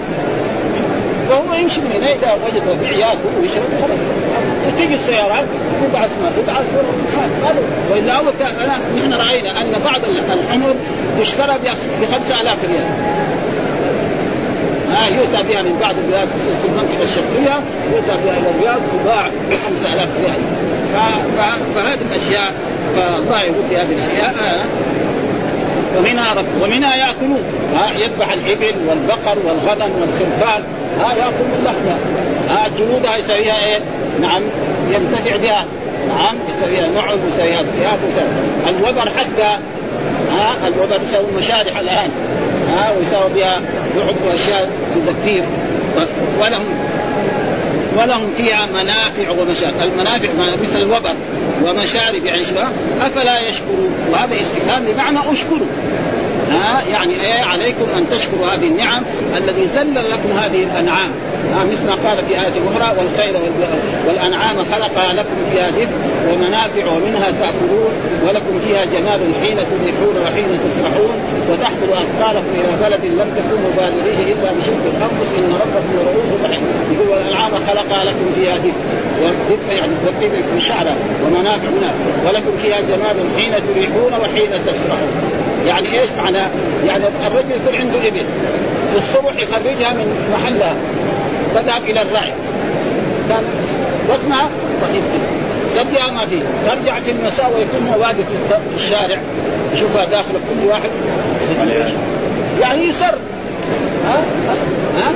وهو 1.29 1.53
يمشي 1.53 1.81
من 1.81 1.91
هنا 1.91 2.13
اذا 2.13 2.37
وجد 2.45 2.69
ربيعيات 2.69 3.17
ويشرب 3.41 3.63
خلاص. 3.81 3.99
وتيجي 4.67 4.95
السيارات 4.95 5.45
تدعس 5.81 6.09
ما 6.23 6.31
تدعس 6.37 6.65
والا 7.91 8.13
اول 8.13 8.33
انا 8.63 8.79
نحن 8.97 9.13
رأينا 9.13 9.61
أن 9.61 9.71
بعض 9.85 10.01
الحمر 10.33 10.75
تشترى 11.19 11.53
ب 12.01 12.05
5000 12.13 12.57
ريال. 12.69 12.89
ها 14.91 15.07
يؤتى 15.07 15.43
بها 15.49 15.61
من 15.61 15.77
بعض 15.81 15.95
البلاد 16.03 16.27
في 16.61 16.67
المنطقة 16.67 17.03
الشرقية 17.03 17.59
يؤتى 17.91 18.23
بها 18.25 18.37
إلى 18.37 18.49
الرياض 18.55 18.79
تباع 19.03 19.27
ب 19.27 19.53
5000 19.67 20.07
ريال. 20.19 20.41
فهذه 21.75 21.99
الأشياء 22.11 22.53
يقول 23.41 23.63
في 23.69 23.77
هذه 23.77 23.91
الايات 23.91 24.35
آه 24.37 24.65
ومنها 25.97 26.33
رب 26.33 26.45
ومنها 26.61 26.95
يأكلون. 26.95 27.43
ها 27.75 27.99
يذبح 27.99 28.31
الإبل 28.31 28.75
والبقر 28.87 29.37
والغنم 29.45 29.91
والخرفان 30.01 30.63
ها 30.99 31.13
ياكل 31.13 31.43
من 31.43 31.63
لحمها 31.65 31.97
ها 32.17 32.28
جلودها 32.77 33.17
يسويها 33.17 33.65
إيه؟ 33.65 33.79
نعم 34.21 34.41
ينتفع 34.91 35.35
بها. 35.35 35.65
نعم 36.07 36.35
يسويها 36.57 36.87
نعم 36.87 37.17
يسويها 37.33 37.63
ثياب 37.63 37.99
الوبر 38.69 39.09
حتى 39.17 39.57
ها 40.31 40.67
الوبر 40.67 40.99
يسوي 41.09 41.31
مشارح 41.37 41.79
الآن. 41.79 42.09
ها 42.77 42.91
ويسوي 42.97 43.29
بها 43.35 43.61
لعب 43.95 44.15
وأشياء 44.27 44.69
تذكير. 44.95 45.43
ولهم 46.41 46.65
ولهم 47.97 48.33
فيها 48.37 48.65
منافع 48.73 49.29
ومشارب 49.29 49.73
المنافع 49.81 50.29
مثل 50.61 50.81
الوبر 50.81 51.13
ومشارب 51.63 52.25
يعني 52.25 52.41
أفلا 53.01 53.39
يشكرون؟ 53.39 53.93
وهذا 54.11 54.41
استفهام 54.41 54.85
بمعنى 54.85 55.19
أشكروا. 55.31 55.67
ها 56.51 56.81
يعني 56.91 57.13
إيه 57.13 57.43
عليكم 57.43 57.85
أن 57.97 58.05
تشكروا 58.11 58.47
هذه 58.47 58.67
النعم 58.67 59.03
الذي 59.37 59.65
ذلل 59.75 60.11
لكم 60.11 60.39
هذه 60.39 60.63
الأنعام. 60.63 61.11
ها 61.55 61.63
مثل 61.63 61.85
ما 61.87 62.09
قال 62.09 62.17
في 62.27 62.33
آية 62.33 62.57
أخرى 62.69 62.97
والخير 62.97 63.35
والأنعام 64.07 64.57
خلقها 64.71 65.13
لكم 65.13 65.37
فيها 65.51 65.69
دفء 65.69 65.97
ومنافع 66.29 66.85
ومنها 66.85 67.31
تأكلون 67.41 67.93
ولكم 68.27 68.59
فيها 68.59 68.85
جمال 68.85 69.21
حين 69.41 69.57
تريحون 69.57 70.15
وحين 70.23 70.49
تسرحون 70.65 71.15
وتحمل 71.49 71.89
أثقالكم 71.93 72.51
إلى 72.59 72.71
بلد 72.83 73.05
لم 73.05 73.29
تكونوا 73.37 73.71
بالغيه 73.77 74.33
إلا 74.33 74.51
بشق 74.57 74.81
الأنفس. 74.85 75.29
إن 75.39 75.53
ربكم 75.53 75.89
لرؤوف 75.95 76.29
رحيم. 76.45 76.63
يقول 76.93 77.09
والأنعام 77.09 77.51
خلقها 77.51 78.03
لكم 78.03 78.25
فيها 78.35 78.57
دفء 78.57 78.81
والدفء 79.21 79.73
يعني 79.75 79.93
تركيب 80.05 80.31
بشعرة 80.55 80.95
ومنافع 81.25 81.69
منها 81.77 81.93
ولكم 82.27 82.57
فيها 82.61 82.79
جمال 82.81 83.15
حين 83.37 83.53
تريحون 83.73 84.13
وحين 84.21 84.49
تسرحون. 84.65 85.11
يعني 85.67 85.99
إيش 85.99 86.09
معنى؟ 86.17 86.43
يعني 86.87 87.03
الرجل 87.27 87.51
يكون 87.51 87.75
عنده 87.75 88.07
إبل 88.07 88.25
في 88.91 88.97
الصبح 88.97 89.33
يخرجها 89.35 89.93
من 89.93 90.07
محلها. 90.33 90.75
تذهب 91.55 91.83
إلى 91.83 92.01
الرعي 92.01 92.33
كان 93.29 93.43
بطنها 94.09 94.49
ضعيف 94.81 95.03
كده 95.13 95.39
ما 96.11 96.25
فيه. 96.25 96.41
ترجع 96.67 96.99
في 96.99 97.11
المساء 97.11 97.51
ويكون 97.55 97.99
واقف 97.99 98.25
في 98.71 98.75
الشارع. 98.75 99.17
يشوفها 99.73 100.05
داخل 100.05 100.33
كل 100.33 100.67
واحد. 100.67 100.89
يعني 102.61 102.83
يسر. 102.83 103.15
ها؟ 104.07 104.23
ها؟ 104.97 105.11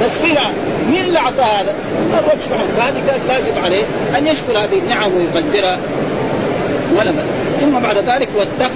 تسخيرها 0.00 0.50
مين 0.90 1.04
اللي 1.04 1.18
اعطى 1.18 1.42
هذا؟ 1.42 1.74
الرب 2.12 2.38
سبحانه 2.44 2.68
فهذه 2.78 3.02
كانت 3.06 3.20
لازم 3.28 3.64
عليه 3.64 3.84
أن 4.18 4.26
يشكر 4.26 4.58
هذه 4.58 4.78
النعم 4.78 5.10
ويقدرها. 5.14 5.78
ولا 6.98 7.10
بد 7.10 7.24
ثم 7.60 7.78
بعد 7.80 7.96
ذلك 7.98 8.28
واتخذ. 8.36 8.74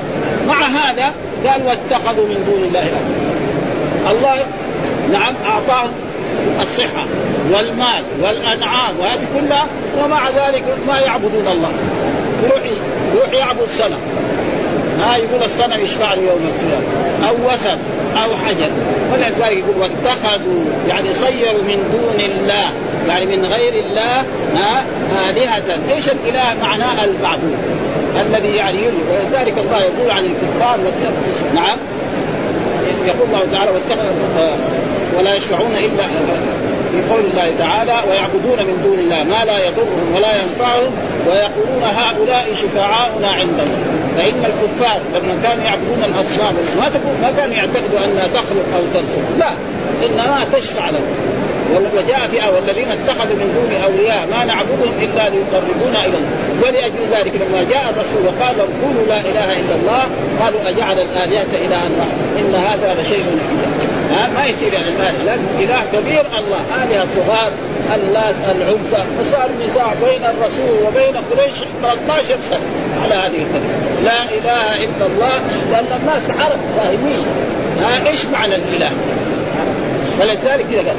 مع 0.49 0.67
هذا 0.67 1.13
قال 1.47 1.63
واتخذوا 1.67 2.27
من 2.27 2.45
دون 2.47 2.69
الله 2.69 2.85
الله 4.11 4.47
نعم 5.13 5.35
اعطاهم 5.47 5.91
الصحة 6.63 7.07
والمال 7.53 8.03
والأنعام 8.23 8.95
وهذه 9.01 9.27
كلها 9.41 9.67
ومع 10.03 10.29
ذلك 10.29 10.65
ما 10.89 11.01
يعبدون 11.01 11.49
الله. 11.53 11.71
يروح 12.45 12.63
يروح 13.15 13.33
يعبد 13.33 13.69
صنم 13.79 13.99
ها 15.01 15.17
يقول 15.17 15.43
الصنم 15.43 15.81
يشفع 15.81 16.15
يوم 16.15 16.51
القيامة. 16.51 17.29
أو 17.29 17.35
وثن 17.47 17.79
أو 18.25 18.37
حجر. 18.37 18.71
ولذلك 19.13 19.53
يقول 19.59 19.77
واتخذوا 19.79 20.65
يعني 20.89 21.09
صيروا 21.15 21.63
من 21.63 21.79
دون 21.93 22.21
الله 22.21 22.73
يعني 23.09 23.37
من 23.37 23.47
غير 23.47 23.85
الله 23.85 24.25
ها 24.57 24.85
آلهة. 25.31 25.95
إيش 25.95 26.09
الإله؟ 26.09 26.55
معناه 26.63 27.05
المعبود. 27.05 27.59
الذي 28.27 28.57
يعني 28.57 28.79
ولذلك 29.11 29.59
الله 29.59 29.81
يقول 29.81 30.11
عن 30.11 30.25
الكفار 30.25 30.79
نعم. 31.55 31.79
يقول 33.07 33.29
الله 33.29 33.47
تعالى 33.53 33.71
واتخذ 33.71 34.13
ولا 35.19 35.35
يشفعون 35.35 35.77
إلا 35.77 36.07
في 36.93 36.99
قول 37.11 37.25
الله 37.31 37.55
تعالى 37.59 37.97
ويعبدون 38.11 38.59
من 38.67 38.83
دون 38.85 38.99
الله 38.99 39.23
ما 39.23 39.45
لا 39.45 39.59
يضرهم 39.67 40.15
ولا 40.15 40.33
ينفعهم 40.43 40.93
ويقولون 41.27 41.83
هؤلاء 41.83 42.47
شفعاؤنا 42.55 43.29
عندهم. 43.29 43.79
فإن 44.17 44.45
الكفار 44.45 45.01
لما 45.15 45.35
كانوا 45.43 45.65
يعبدون 45.65 46.05
الأصنام 46.05 46.55
ما 46.79 46.91
ما 47.23 47.31
كانوا 47.37 47.55
يعتقدوا 47.55 48.05
أنها 48.05 48.27
تخلق 48.27 48.67
أو 48.77 48.83
ترسل. 48.95 49.23
لا 49.39 49.51
إنما 50.07 50.47
تشفع 50.53 50.91
لهم. 50.91 51.39
وجاء 51.97 52.29
في 52.31 52.41
والذين 52.57 52.89
اتخذوا 52.89 53.37
من 53.37 53.53
دون 53.55 53.83
أولياء 53.83 54.29
ما 54.31 54.45
نعبدهم 54.45 54.93
إلا 54.99 55.29
ليقربونا 55.31 56.07
إلى 56.07 56.19
ولأجل 56.63 57.01
ذلك 57.13 57.33
لما 57.35 57.63
جاء 57.71 57.85
الرسول 57.91 58.23
وقال 58.27 58.57
قولوا 58.83 59.07
لا 59.09 59.21
إله 59.21 59.53
إلا 59.61 59.75
الله 59.81 60.05
قالوا 60.41 60.61
أجعل 60.69 61.01
الآلهة 61.01 61.67
الها 61.67 61.89
واحد 61.99 62.39
إن 62.39 62.55
هذا 62.55 63.03
لشيء 63.03 63.25
عجاب 63.25 63.88
ما 64.27 64.47
يصير 64.47 64.73
يعني 64.73 64.89
الآلهة 64.89 65.25
لازم 65.27 65.47
إله 65.61 66.01
كبير 66.01 66.21
الله 66.21 66.85
آلهة 66.85 67.07
صغار 67.17 67.53
اللات 67.95 68.35
العزى 68.49 69.05
وصار 69.21 69.51
نزاع 69.61 69.95
بين 69.95 70.25
الرسول 70.25 70.87
وبين 70.87 71.17
قريش 71.17 71.55
13 71.83 72.25
سنة 72.51 72.61
على 73.05 73.15
هذه 73.15 73.43
الكلمة 73.43 73.79
لا 74.05 74.23
إله 74.39 74.85
إلا 74.85 75.07
الله 75.07 75.37
لأن 75.71 76.01
الناس 76.01 76.31
عرب 76.31 76.61
فاهمين. 76.77 77.25
ها 77.83 78.09
إيش 78.11 78.25
معنى 78.25 78.55
الإله؟ 78.57 78.91
ولذلك 80.21 80.67
كذا 80.73 80.95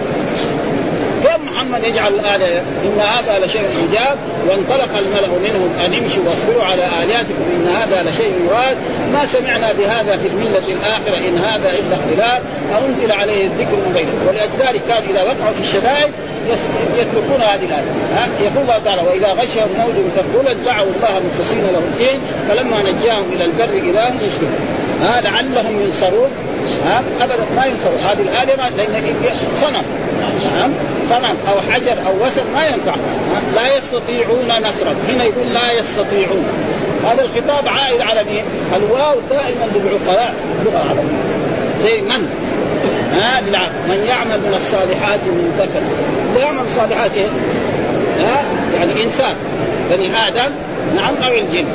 محمد 1.49 1.83
يجعل 1.83 2.13
الآلهة 2.13 2.61
إن 2.83 2.99
هذا 2.99 3.45
لشيء 3.45 3.61
عجاب 3.61 4.17
وانطلق 4.47 4.97
الملأ 4.97 5.27
منهم 5.27 5.69
أن 5.85 5.93
امشوا 5.93 6.23
واصبروا 6.29 6.63
على 6.63 6.83
آلهتكم 7.03 7.43
إن 7.55 7.67
هذا 7.67 8.09
لشيء 8.09 8.33
يراد. 8.45 8.77
ما 9.13 9.25
سمعنا 9.25 9.73
بهذا 9.73 10.17
في 10.17 10.27
الملة 10.27 10.67
الآخرة 10.67 11.17
إن 11.27 11.37
هذا 11.37 11.69
إلا 11.69 11.95
اختلاف. 11.95 12.41
أنزل 12.85 13.11
عليه 13.11 13.45
الذكر 13.45 13.75
من 13.75 13.91
غيره 13.95 14.27
ولذلك 14.27 14.81
كان 14.87 15.03
إذا 15.09 15.21
وقعوا 15.21 15.53
في 15.53 15.61
الشدائد 15.61 16.11
يتركون 16.97 17.41
هذه 17.41 17.65
الآية. 17.65 17.83
يقول 18.41 18.61
الله 18.61 18.79
تعالى 18.85 19.01
وإذا 19.01 19.27
غشهم 19.27 19.69
موج 19.77 19.95
كالظلل 20.15 20.63
دعوا 20.63 20.87
الله 20.87 21.21
مخلصين 21.29 21.63
له 21.63 21.79
الدين. 21.79 22.21
فلما 22.47 22.81
نجاهم 22.81 23.25
إلى 23.33 23.45
البر 23.45 23.89
إذا 23.89 24.09
هم 24.09 24.17
يشركون 24.21 24.67
ها؟ 25.01 25.21
لعلهم 25.21 25.81
ينصرون. 25.81 26.29
ها؟ 26.85 27.03
ابدا 27.21 27.45
ما 27.55 27.65
ينصرون. 27.65 27.99
هذه 27.99 28.21
الاله 28.21 28.55
ما 28.55 28.69
لأن 28.77 29.03
صنم. 29.61 29.83
نعم. 30.43 30.71
صنم 31.09 31.35
أو 31.49 31.61
حجر 31.71 31.97
أو 32.07 32.25
وسن 32.25 32.43
ما 32.53 32.65
ينفع. 32.65 32.95
لا 33.55 33.77
يستطيعون 33.77 34.47
نصرا. 34.47 34.95
هنا 35.09 35.23
يقول 35.23 35.53
لا 35.53 35.71
يستطيعون. 35.79 36.45
هذا 37.05 37.21
الخطاب 37.21 37.67
عائد 37.67 38.01
على 38.01 38.23
مين؟ 38.23 38.43
الواو 38.75 39.15
دائما 39.29 39.65
للعقلاء 39.75 40.35
اللغة 40.59 40.83
العربية. 40.83 41.19
زي 41.83 42.01
من؟ 42.01 42.29
ها؟ 43.13 43.41
من 43.87 44.05
يعمل 44.07 44.39
من 44.39 44.53
الصالحات 44.55 45.19
من 45.19 45.55
ذكر. 45.59 45.81
يعمل 46.41 46.63
الصالحات 46.63 47.11
إيه؟ 47.15 47.27
ها؟ 48.19 48.43
يعني 48.79 49.03
إنسان. 49.03 49.35
بني 49.91 50.09
آدم. 50.27 50.51
نعم 50.95 51.15
أو 51.23 51.31
الجن. 51.33 51.65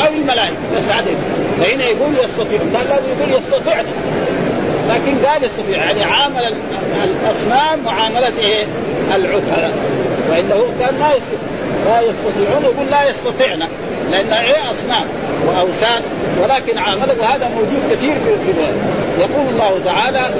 أو 0.00 0.14
الملائكة. 0.14 0.56
بس 0.76 0.90
عدد. 0.90 1.16
فهنا 1.60 1.84
يقول 1.84 2.12
يستطيع 2.24 2.58
قال 2.58 2.88
لازم 2.88 3.08
يقول 3.18 3.42
يستطيعنا 3.42 3.88
لكن 4.88 5.26
قال 5.26 5.44
يستطيع 5.44 5.84
يعني 5.84 6.04
عامل 6.04 6.56
الأصنام 7.04 7.84
معامله 7.84 8.38
إيه؟ 8.38 8.66
والا 10.30 10.54
هو 10.54 10.66
كان 10.80 10.98
ما 10.98 11.12
يستطيع 11.16 11.38
لا 11.86 12.00
يستطيعون 12.00 12.62
يقول 12.62 12.90
لا 12.90 13.10
يستطيعنا 13.10 13.68
لانها 14.10 14.42
إيه؟ 14.42 14.70
أصنام 14.70 15.04
وأوثان 15.46 16.02
ولكن 16.42 16.78
عامله 16.78 17.14
وهذا 17.20 17.48
موجود 17.48 17.82
كثير 17.92 18.14
في 18.14 18.52
يقول 19.20 19.46
الله 19.48 19.80
تعالى 19.84 20.30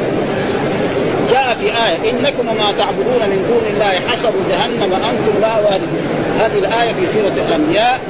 جاء 1.30 1.56
في 1.60 1.66
آية 1.66 2.10
إنكم 2.10 2.48
وما 2.48 2.72
تعبدون 2.78 3.28
من 3.30 3.44
دون 3.48 3.62
الله 3.74 4.00
حسب 4.10 4.32
جهنم 4.50 4.92
أنتم 4.92 5.40
لا 5.40 5.58
واردون 5.58 6.02
هذه 6.40 6.58
الآية 6.58 6.92
في 6.92 7.06
سورة 7.12 7.46
الأنبياء. 7.46 8.00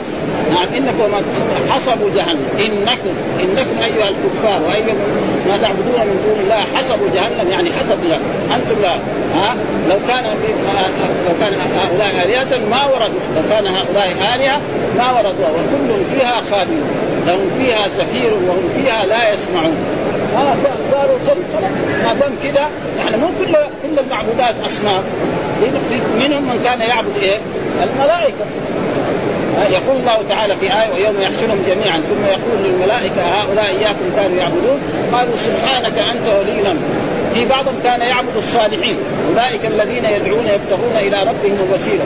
نعم 0.50 0.68
إنكم 0.74 1.14
حسبوا 1.70 2.10
جهنم. 2.16 2.46
إنكم 2.58 3.14
إنكم 3.42 3.78
أيها 3.84 4.08
الكفار 4.08 4.62
وايها 4.62 4.94
ما 5.48 5.56
تعبدون 5.62 6.00
من 6.08 6.22
دون 6.26 6.44
الله 6.44 6.60
حسبوا 6.74 7.08
جهنم 7.14 7.50
يعني 7.50 7.72
حسب 7.72 8.02
جهنم. 8.04 8.22
أنتم 8.54 8.82
لا 8.82 8.94
ها؟ 9.34 9.54
لو 9.88 9.96
كان 10.08 10.24
لو 11.26 11.34
كان 11.40 11.52
هؤلاء 11.76 12.24
آلهة 12.24 12.58
ما 12.70 12.86
وردوا 12.86 13.20
لو 13.36 13.42
كان 13.50 13.66
هؤلاء 13.66 14.08
آلهة 14.34 14.60
ما 14.98 15.10
وردوا 15.10 15.48
وكل 15.48 16.04
فيها 16.14 16.34
خالدون 16.50 16.90
لهم 17.26 17.50
فيها 17.58 17.88
زفير 17.88 18.32
وهم 18.34 18.68
فيها 18.76 19.06
لا 19.06 19.34
يسمعون. 19.34 19.76
ها 20.36 20.56
قالوا 20.92 21.18
ما 22.04 22.12
دام 22.20 22.32
كذا 22.42 22.70
يعني 22.98 23.16
مو 23.16 23.26
كل 23.38 23.52
كل 23.52 23.98
المعبودات 24.04 24.54
أصنام. 24.66 25.02
منهم 26.20 26.42
من 26.42 26.60
كان 26.64 26.80
يعبد 26.80 27.16
إيه؟ 27.22 27.38
الملائكة. 27.82 28.44
يقول 29.62 29.96
الله 29.96 30.18
تعالى 30.28 30.56
في 30.56 30.66
آية 30.66 30.92
ويوم 30.94 31.20
يحشرهم 31.20 31.62
جميعا 31.66 31.98
ثم 31.98 32.24
يقول 32.26 32.58
للملائكة 32.64 33.22
هؤلاء 33.22 33.66
إياكم 33.66 34.06
كانوا 34.16 34.36
يعبدون؟ 34.36 34.78
قالوا 35.12 35.36
سبحانك 35.36 35.98
أنت 35.98 36.26
ولينا 36.38 36.74
في 37.34 37.44
بعضهم 37.44 37.74
كان 37.84 38.00
يعبد 38.00 38.36
الصالحين 38.36 38.96
أولئك 39.28 39.66
الذين 39.66 40.04
يدعون 40.04 40.46
يبتغون 40.46 40.96
إلى 40.96 41.16
ربهم 41.22 41.56
الوسيلة. 41.68 42.04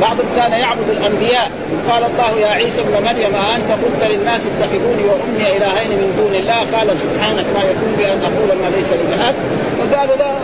بعضهم 0.00 0.26
كان 0.36 0.52
يعبد 0.52 0.88
الأنبياء. 0.90 1.50
قال 1.90 2.02
الله 2.04 2.40
يا 2.40 2.48
عيسى 2.48 2.80
ابن 2.80 2.92
مريم 3.04 3.34
أنت 3.56 3.70
قلت 3.84 4.10
للناس 4.10 4.40
اتخذوني 4.50 5.04
وأمي 5.10 5.56
إلهين 5.56 5.90
من 6.00 6.14
دون 6.18 6.34
الله؟ 6.34 6.58
قال 6.74 6.98
سبحانك 6.98 7.46
ما 7.54 7.62
يكون 7.70 7.94
بي 7.98 8.12
أن 8.12 8.20
أقول 8.22 8.48
ما 8.62 8.76
ليس 8.76 8.90
لي 8.92 9.16
بحق 9.16 9.34
فقالوا 9.78 10.16
لا. 10.16 10.34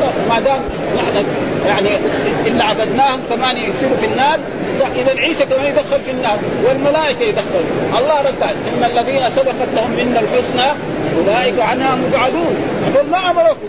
خلاص 0.00 0.14
ما 0.28 0.40
دام 0.40 0.60
نحن 0.96 1.24
يعني 1.66 1.88
إلا 2.46 2.64
عبدناهم 2.64 3.20
كمان 3.30 3.56
يكسروا 3.56 3.96
في 4.00 4.06
النار 4.06 4.38
إذا 4.96 5.20
عيسى 5.20 5.46
كمان 5.46 5.66
يدخل 5.66 6.00
في 6.04 6.10
النار 6.10 6.38
والملائكة 6.64 7.22
يدخل. 7.22 7.64
الله 7.98 8.20
رد 8.20 8.42
إن 8.42 8.84
الذين 8.84 9.30
سبقت 9.30 9.68
لهم 9.74 9.90
منا 9.90 10.20
الحسنى 10.20 10.68
أولئك 11.18 11.60
عنها 11.60 11.94
مبعدون. 11.94 12.56
هذول 12.86 13.10
ما 13.10 13.30
أمركم. 13.30 13.68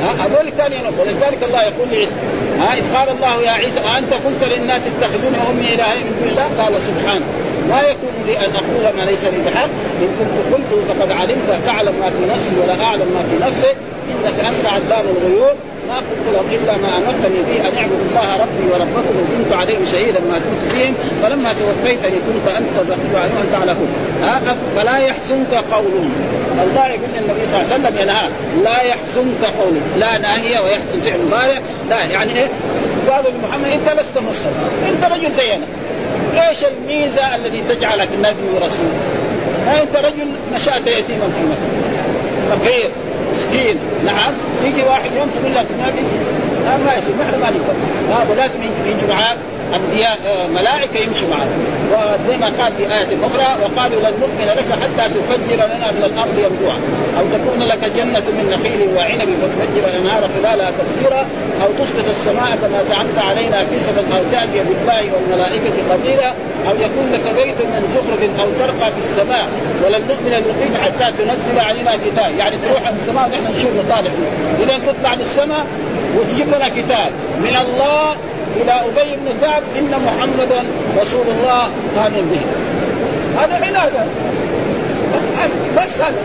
هذول 0.00 0.50
كانوا 0.58 0.76
ينفذ 0.78 1.00
ولذلك 1.00 1.38
الله 1.42 1.62
يقول 1.62 1.88
لعيسى 1.92 2.12
ها 2.60 2.74
إذ 2.74 2.96
قال 2.96 3.08
الله 3.08 3.42
يا 3.42 3.50
عيسى 3.50 3.80
انت 3.98 4.12
قلت 4.14 4.44
للناس 4.44 4.82
اتخذوني 4.86 5.38
وامي 5.48 5.74
إلهين 5.74 6.06
من 6.06 6.16
دون 6.20 6.28
الله؟ 6.28 6.64
قال 6.64 6.82
سبحانه. 6.82 7.26
لا 7.70 7.80
يكون 7.90 8.14
لي 8.26 8.38
أن 8.38 8.52
أقول 8.54 8.96
ما 8.98 9.02
ليس 9.10 9.24
لي 9.24 9.40
بحق 9.46 9.68
إن 10.02 10.08
كنت 10.18 10.36
قلته 10.54 10.78
فقد 10.88 11.10
علمت. 11.10 11.50
تعلم 11.66 11.94
ما 12.00 12.10
في 12.10 12.22
نفسي 12.32 12.54
ولا 12.62 12.84
أعلم 12.84 13.08
ما 13.16 13.22
في 13.30 13.44
نفسك 13.46 13.76
إنك 14.10 14.44
أنت 14.44 14.66
علام 14.66 15.04
الغيوب. 15.16 15.56
ما 15.88 15.96
قلت 15.96 16.26
لهم 16.34 16.46
إلا 16.52 16.76
ما 16.76 16.88
أمرتني 16.98 17.40
به 17.48 17.68
أن 17.68 17.76
اعبدوا 17.78 18.06
الله 18.10 18.28
ربي 18.42 18.64
وربكم. 18.72 19.14
وكنت 19.20 19.52
عليهم 19.52 19.84
شهيدا 19.92 20.20
ما 20.20 20.38
دمت 20.38 20.72
فيهم. 20.72 20.94
فلما 21.22 21.52
توفيتني 21.52 22.18
كنت 22.26 22.48
أنت 22.48 22.74
الرقيب 22.82 23.16
عليهم 23.16 23.38
انت 23.44 23.54
على 23.62 23.74
كل 23.74 23.90
فلا 24.76 24.98
يحزنك 24.98 25.64
قولهم. 25.72 26.12
الله 26.62 26.86
يقول 26.86 27.10
للنبي 27.14 27.46
صلى 27.50 27.60
الله 27.60 27.66
عليه 27.72 27.74
وسلم 27.74 27.98
ينهى 28.02 28.28
لا 28.64 28.82
يحزنك 28.82 29.42
قولهم. 29.60 29.82
لا 29.96 30.18
ناهية 30.18 30.60
ويحزن 30.60 31.00
فعل 31.04 31.18
مضارع. 31.26 31.60
لا 31.90 32.04
يعني 32.04 32.32
إيه؟ 32.38 32.48
قالوا 33.10 33.30
لمحمد 33.30 33.66
أنت 33.66 34.00
لست 34.00 34.18
مرسل. 34.26 34.52
أنت 34.88 35.12
رجل 35.12 35.32
زينا. 35.32 35.66
إيش 36.34 36.64
الميزة 36.64 37.36
التي 37.36 37.62
تجعلك 37.74 38.08
نبي 38.18 38.48
ورسول؟ 38.54 38.92
أنت 39.68 39.96
رجل 39.96 40.26
نشأت 40.54 40.86
يتيما 40.86 41.28
في 41.28 41.44
مكة. 41.44 42.56
فقير 42.56 42.90
مسكين. 43.34 43.76
نعم. 44.06 44.32
يجي 44.64 44.82
واحد 44.82 45.12
يوم 45.16 45.30
تقول 45.30 45.54
لك 45.54 45.66
آه 46.66 46.76
ما 46.76 46.92
يصير. 46.94 47.14
نحن 47.20 47.40
ما 47.40 47.48
ها 48.14 48.26
ولازم 48.30 48.62
يجوا 48.86 49.08
معاك 49.08 49.38
انبياء 49.74 50.18
آه 50.26 50.46
ملائكة 50.46 50.98
يمشوا 50.98 51.28
معك. 51.28 51.48
وزي 51.92 52.36
ما 52.36 52.46
قال 52.46 52.72
في 52.78 52.82
آية 52.82 53.10
أخرى 53.26 53.48
وقالوا 53.62 54.00
لن 54.00 54.14
نؤمن 54.20 54.48
لك 54.58 54.70
حتى 54.82 55.14
تفجر 55.14 55.56
لنا 55.56 55.90
من 55.96 56.04
الأرض 56.04 56.38
ينبوعا 56.38 56.78
أو 57.18 57.24
تكون 57.34 57.62
لك 57.62 57.82
جنة 57.96 58.26
من 58.38 58.46
نخيل 58.54 58.96
وعنب 58.96 59.28
وتفجر 59.42 59.88
الأنهار 59.88 60.22
خلالها 60.36 60.70
تفجيرا. 60.70 61.26
أو 61.62 61.68
تسقط 61.78 62.08
السماء 62.08 62.58
كما 62.62 62.84
زعمت 62.90 63.18
علينا 63.28 63.62
كسفا 63.62 64.02
أو 64.16 64.22
تأتي 64.32 64.58
بالله 64.68 65.02
والملائكة 65.12 65.76
قبيلا. 65.90 66.30
أو 66.68 66.74
يكون 66.86 67.06
لك 67.12 67.24
بيت 67.36 67.60
من 67.72 67.82
زخرف 67.94 68.40
أو 68.40 68.48
ترقى 68.60 68.92
في 68.92 68.98
السماء. 68.98 69.46
ولن 69.84 70.02
نؤمن 70.08 70.30
لرقيك 70.30 70.74
حتى 70.84 71.12
تنزل 71.18 71.58
علينا 71.58 71.92
كتاب. 72.06 72.30
يعني 72.38 72.56
تروح 72.56 72.88
السماء 72.88 73.28
ونحن 73.28 73.52
نشوف 73.52 73.70
نطالع 73.78 74.10
فيه 74.10 74.64
إذا 74.64 74.92
تطلع 74.92 75.14
للسماء 75.14 75.66
وتجيب 76.16 76.48
لنا 76.48 76.68
كتاب. 76.68 77.10
من 77.44 77.56
الله 77.64 78.16
إلى 78.56 78.72
أبي 78.72 79.16
بن 79.16 79.40
كعب 79.42 79.62
إن 79.78 79.90
محمدا 80.06 80.64
رسول 81.02 81.26
الله 81.28 81.64
امن 82.06 82.28
به. 82.30 82.40
هذا 83.42 83.54
عناد. 83.54 83.92
بس 85.76 86.00
هذا. 86.00 86.22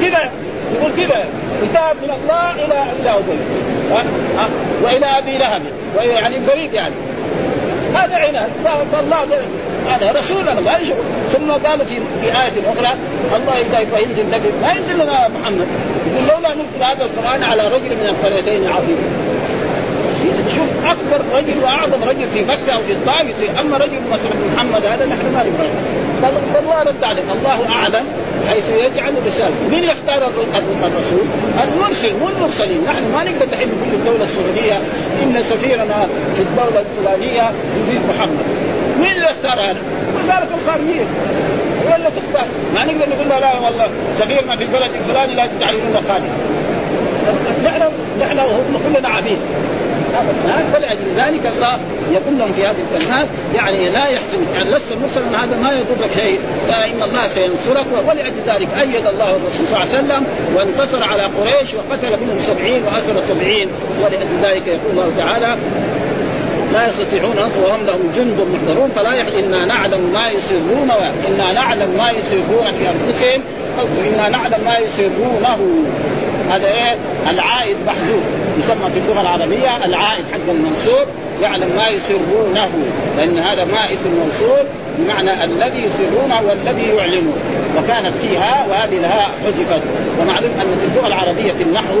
كذا. 0.00 0.30
يقول 0.74 0.92
كذا. 0.96 1.24
كتاب 1.62 1.96
من 2.02 2.10
الله 2.10 2.52
إلى 2.52 2.84
إلى 3.00 3.10
أبي. 3.10 3.38
وإلى 4.82 5.06
أبي 5.06 5.38
لهب. 5.38 5.62
يعني 6.00 6.36
بريد 6.46 6.74
يعني. 6.74 6.94
هذا 7.94 8.16
عناد. 8.16 8.50
فالله 8.92 9.38
هذا 9.90 10.12
رسولنا 10.18 10.54
ما 10.54 10.78
ثم 11.32 11.50
قال 11.50 11.86
في 11.86 11.94
في 11.94 12.26
آية 12.26 12.72
أخرى 12.72 12.94
الله 13.36 13.58
إذا 13.58 13.78
يبغى 13.78 14.02
ينزل 14.02 14.26
نبي 14.26 14.48
ما 14.62 14.72
ينزل 14.72 14.94
لنا 14.94 15.28
محمد. 15.28 15.66
يقول 16.06 16.28
لولا 16.28 16.54
نزل 16.54 16.84
هذا 16.84 17.04
القرآن 17.04 17.42
على 17.42 17.68
رجل 17.68 17.96
من 17.96 18.06
القريتين 18.06 18.66
عظيم. 18.68 19.23
شوف 20.56 20.70
أكبر 20.86 21.24
رجل 21.36 21.58
وأعظم 21.62 22.04
رجل 22.08 22.26
في 22.34 22.42
مكة 22.42 22.72
أو 22.74 22.82
في 22.82 22.92
الطائف 22.92 23.60
أما 23.60 23.76
رجل 23.76 24.00
مثل 24.12 24.28
محمد 24.54 24.86
هذا 24.86 25.06
نحن 25.06 25.32
ما 25.32 25.44
نبغى 25.44 25.68
فالله 26.54 26.82
رد 26.82 27.04
عليه. 27.04 27.22
الله 27.22 27.68
أعلم 27.68 28.04
حيث 28.50 28.68
يجعل 28.68 29.12
الرسالة. 29.22 29.54
مين 29.70 29.84
يختار 29.84 30.26
الرسول؟ 30.26 31.24
المرسل 31.62 32.12
مو 32.20 32.28
المرسلين. 32.36 32.84
نحن 32.84 33.12
ما 33.12 33.24
نقدر 33.24 33.46
دحين 33.52 33.68
نقول 33.68 33.94
الدولة 33.94 34.24
السعودية 34.24 34.78
إن 35.22 35.42
سفيرنا 35.42 36.08
في 36.36 36.42
الدولة 36.42 36.84
الفلانية 36.84 37.50
يفيد 37.80 38.00
محمد. 38.08 38.46
مين 39.00 39.12
اللي 39.12 39.30
اختار 39.30 39.60
هذا؟ 39.64 39.82
وزارة 40.16 40.48
الخارجية. 40.62 41.04
هي 41.86 41.96
اللي 41.96 42.10
تختار؟ 42.10 42.46
ما 42.74 42.84
نقدر 42.84 43.08
نقول 43.16 43.28
لا 43.28 43.60
والله 43.60 43.88
سفيرنا 44.18 44.56
في 44.56 44.64
البلد 44.64 44.90
الفلاني 44.94 45.34
لا 45.34 45.48
تعينون 45.60 45.96
خالد 46.08 46.30
نحن 47.64 47.82
نحن 48.20 48.38
كلنا 48.94 49.08
عبيد 49.08 49.38
فلأجل 50.72 51.14
ذلك 51.16 51.46
الله 51.46 51.78
يقول 52.10 52.38
لهم 52.38 52.52
في 52.52 52.66
هذه 52.66 52.76
الكلمات 52.92 53.26
يعني 53.54 53.88
لا 53.88 54.06
يحزن 54.06 54.46
يعني 54.54 54.70
لست 54.70 54.92
مرسلا 55.02 55.44
هذا 55.44 55.56
ما 55.62 55.72
يضرك 55.72 56.10
شيء 56.22 56.40
فإن 56.68 57.02
الله 57.02 57.28
سينصرك 57.28 57.86
ولأجل 58.08 58.40
ذلك 58.46 58.68
أيد 58.80 59.06
الله 59.06 59.36
الرسول 59.36 59.66
صلى 59.66 59.82
الله 59.82 59.94
عليه 59.94 59.98
وسلم 59.98 60.26
وانتصر 60.56 61.04
على 61.12 61.22
قريش 61.22 61.74
وقتل 61.74 62.10
منهم 62.10 62.38
سبعين 62.42 62.82
وأسر 62.84 63.22
سبعين 63.28 63.68
ولأجل 64.02 64.38
ذلك 64.42 64.66
يقول 64.66 64.90
الله 64.90 65.12
تعالى 65.18 65.56
لا 66.72 66.88
يستطيعون 66.88 67.36
نصر 67.36 67.60
وهم 67.60 67.86
لهم 67.86 68.12
جند 68.16 68.46
محضرون 68.52 68.90
فلا 68.90 69.12
يحزن 69.12 69.44
إنا 69.44 69.64
نعلم 69.64 70.12
ما 70.12 70.28
يسرون 70.30 70.90
إنا 71.28 71.52
نعلم 71.52 71.94
ما 71.98 72.10
يسرون 72.10 72.72
في 72.72 72.88
أنفسهم 72.88 73.42
إنا 74.14 74.28
نعلم 74.28 74.64
ما 74.64 74.78
يسرونه. 74.78 75.58
هذا 76.50 76.66
إيه؟ 76.66 76.96
العائد 77.30 77.76
محذوف. 77.86 78.22
يسمى 78.58 78.90
في 78.90 78.98
اللغة 78.98 79.20
العربية 79.20 79.84
العائد 79.84 80.24
حق 80.32 80.50
المنصوب 80.50 81.06
يعلم 81.42 81.76
ما 81.76 81.88
يسرونه 81.88 82.70
لأن 83.16 83.38
هذا 83.38 83.64
ما 83.64 83.92
اسم 83.92 84.10
موصول 84.10 84.66
بمعنى 84.98 85.44
الذي 85.44 85.82
يسرونه 85.82 86.40
والذي 86.48 86.88
يعلنون 86.96 87.38
وكانت 87.78 88.16
فيها 88.16 88.66
وهذه 88.70 88.96
الهاء 88.96 89.30
حذفت. 89.44 89.82
ومعلوم 90.20 90.50
أن 90.60 90.78
في 90.80 90.86
اللغة 90.86 91.06
العربية 91.06 91.52
في 91.52 91.62
النحو 91.62 91.94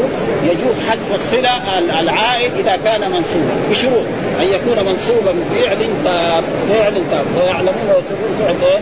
يجوز 0.44 0.76
حذف 0.90 1.14
الصلة 1.14 1.78
العائد 2.00 2.52
إذا 2.58 2.76
كان 2.84 3.00
منصوبا 3.00 3.54
بشروط. 3.70 4.06
أن 4.40 4.46
يكون 4.46 4.86
منصوبا 4.86 5.32
بفعل 5.32 5.78
تام 6.04 6.44
فعل 6.68 6.94
تام 7.10 7.24
ويعلمون 7.36 7.86
ويسرون 7.88 8.36
فعل 8.38 8.56
إيه؟ 8.62 8.80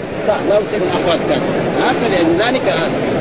لا 0.48 0.58
يصير 0.58 0.80
من 0.80 0.88
أخوات 0.88 1.18
كان. 1.28 1.40
فلذلك 2.02 2.74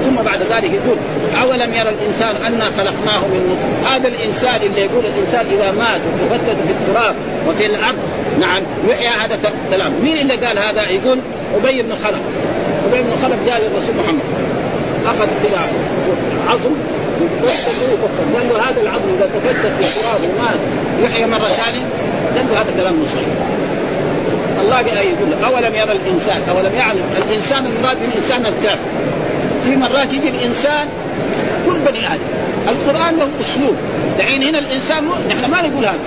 ثم 0.04 0.16
بعد 0.16 0.40
ذلك 0.42 0.72
يقول 0.74 0.98
أولم 1.42 1.74
يرى 1.74 1.90
الإنسان 1.90 2.36
أنا 2.36 2.66
خلقناه 2.66 3.28
من 3.28 3.50
نطفه 3.52 3.96
هذا 3.96 4.08
الإنسان 4.08 4.62
اللي 4.62 4.82
يقول 4.82 5.06
الإنسان 5.06 5.46
إذا 5.46 5.72
مات 5.72 6.02
وتفتت 6.24 6.58
في 6.68 6.72
التراب 6.72 7.16
وفي 7.48 7.66
الأرض 7.66 7.98
نعم 8.40 8.62
يحيى 8.90 9.08
هذا 9.08 9.40
كلام. 9.72 9.92
مين 10.04 10.20
اللي 10.20 10.36
قال 10.36 10.60
هذا؟ 10.60 10.82
يقول 10.82 11.20
أبي 11.56 11.82
بن 11.82 11.92
خلف 12.04 12.20
ابي 12.88 13.02
بن 13.02 13.22
خلف 13.24 13.46
جاء 13.46 13.62
للرسول 13.62 13.96
محمد. 13.96 14.28
أخذ 15.06 15.28
كذا 15.44 15.60
عظم. 16.48 16.76
قال 18.36 18.50
له 18.50 18.70
هذا 18.70 18.82
العظم 18.82 19.02
إذا 19.18 19.26
تفتت 19.26 19.74
في 19.80 20.00
التراب 20.00 20.20
ومات 20.22 20.60
يحيى 21.04 21.26
مرة 21.26 21.48
ثانية 21.48 21.86
قال 22.36 22.46
له 22.52 22.62
هذا 22.62 22.72
كلام 22.78 23.04
صحيح 23.06 23.28
الله 24.62 24.80
يقول 24.80 25.44
أولم 25.44 25.76
يرى 25.76 25.92
الإنسان 25.92 26.42
أولم 26.50 26.76
يعلم. 26.76 27.04
الإنسان 27.18 27.66
المراد 27.66 27.98
بالإنسان 28.00 28.46
الكافر. 28.46 28.90
في 29.66 29.76
مرات 29.76 30.14
يجي 30.14 30.30
الإنسان 30.30 30.88
كل 31.66 31.74
بني 31.74 32.08
آدم. 32.08 32.22
القرآن 32.68 33.18
له 33.18 33.30
أسلوب. 33.42 33.76
دحين 34.20 34.44
هنا 34.44 34.60
الإنسان 34.60 35.04
نحن 35.30 35.52
ما 35.52 35.62
نقول 35.62 35.86
هذا. 35.86 36.00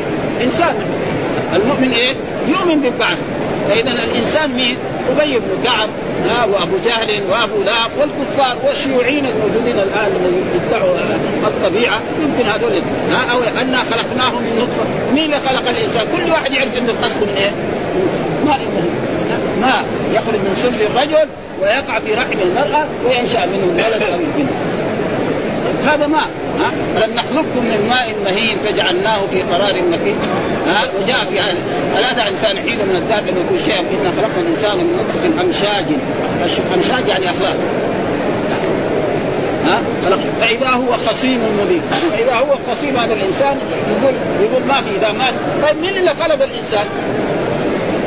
إنسان. 0.44 0.74
المؤمن 1.56 1.90
إيه؟ 1.90 2.14
يؤمن 2.48 2.80
بالبعث. 2.80 3.18
فإذا 3.68 3.90
الإنسان 3.90 4.50
مين؟ 4.56 4.76
أبي 5.10 5.38
بن 5.38 5.64
كعب 5.64 5.88
وأبو 6.48 6.76
جهل 6.84 7.22
وأبو 7.30 7.62
لهب 7.62 7.90
والكفار 7.98 8.56
والشيوعيين 8.66 9.26
الموجودين 9.26 9.74
الآن 9.74 10.12
الذين 10.16 10.44
يدعوا 10.54 10.96
الطبيعة 11.46 12.00
يمكن 12.22 12.48
هذول 12.48 12.72
أو 13.32 13.60
أنا 13.60 13.78
خلقناهم 13.78 14.42
من 14.42 14.58
نطفة 14.62 15.14
مين 15.14 15.24
اللي 15.24 15.40
خلق 15.40 15.68
الإنسان؟ 15.68 16.06
كل 16.16 16.30
واحد 16.30 16.52
يعرف 16.52 16.78
إنه 16.78 16.90
القصد 16.90 17.22
من 17.22 17.34
إيه؟ 17.36 17.50
ماء 18.46 18.60
ماء 19.60 19.86
يخرج 20.12 20.34
من 20.34 20.54
سر 20.54 20.86
الرجل 20.86 21.28
ويقع 21.62 21.98
في 21.98 22.14
رحم 22.14 22.38
المرأة 22.42 22.86
وينشأ 23.06 23.46
منه 23.46 23.64
الولد 23.64 24.02
أو 24.02 24.14
البنت 24.14 24.50
هذا 25.84 26.06
ماء 26.06 26.30
ها؟ 26.60 26.72
ألم 27.04 27.14
نخلقكم 27.14 27.64
من 27.64 27.86
ماء 27.88 28.14
مهين 28.24 28.58
فجعلناه 28.58 29.26
في 29.30 29.42
قرار 29.42 29.82
مكين 29.82 30.16
ها؟ 30.66 30.84
وجاء 31.00 31.24
في 31.24 31.40
ألا 31.98 32.12
دع 32.12 32.28
الإنسان 32.28 32.58
حين 32.58 32.78
من 32.88 32.96
الدار 32.96 33.20
لم 33.20 33.36
يكن 33.40 33.64
شيئا 33.64 33.80
إنا 33.80 34.10
خلقنا 34.10 34.40
الإنسان 34.40 34.76
من 34.76 34.98
نطفة 35.00 35.42
أمشاج 35.42 35.84
أمشاج 36.74 37.08
يعني 37.08 37.30
أخلاق. 37.30 37.56
ها؟ 39.66 39.82
خلق. 40.04 40.20
فإذا 40.40 40.68
هو 40.68 40.92
خصيم 40.92 41.40
مبين. 41.64 41.82
فإذا 42.12 42.34
هو 42.34 42.56
خصيم 42.70 42.96
هذا 42.96 43.14
الإنسان 43.14 43.56
يقول 43.90 44.14
يقول 44.40 44.62
ما 44.68 44.74
في 44.74 44.96
إذا 44.96 45.12
مات. 45.12 45.34
طيب 45.62 45.80
مين 45.80 45.96
اللي 45.96 46.10
خلق 46.10 46.42
الإنسان؟ 46.42 46.84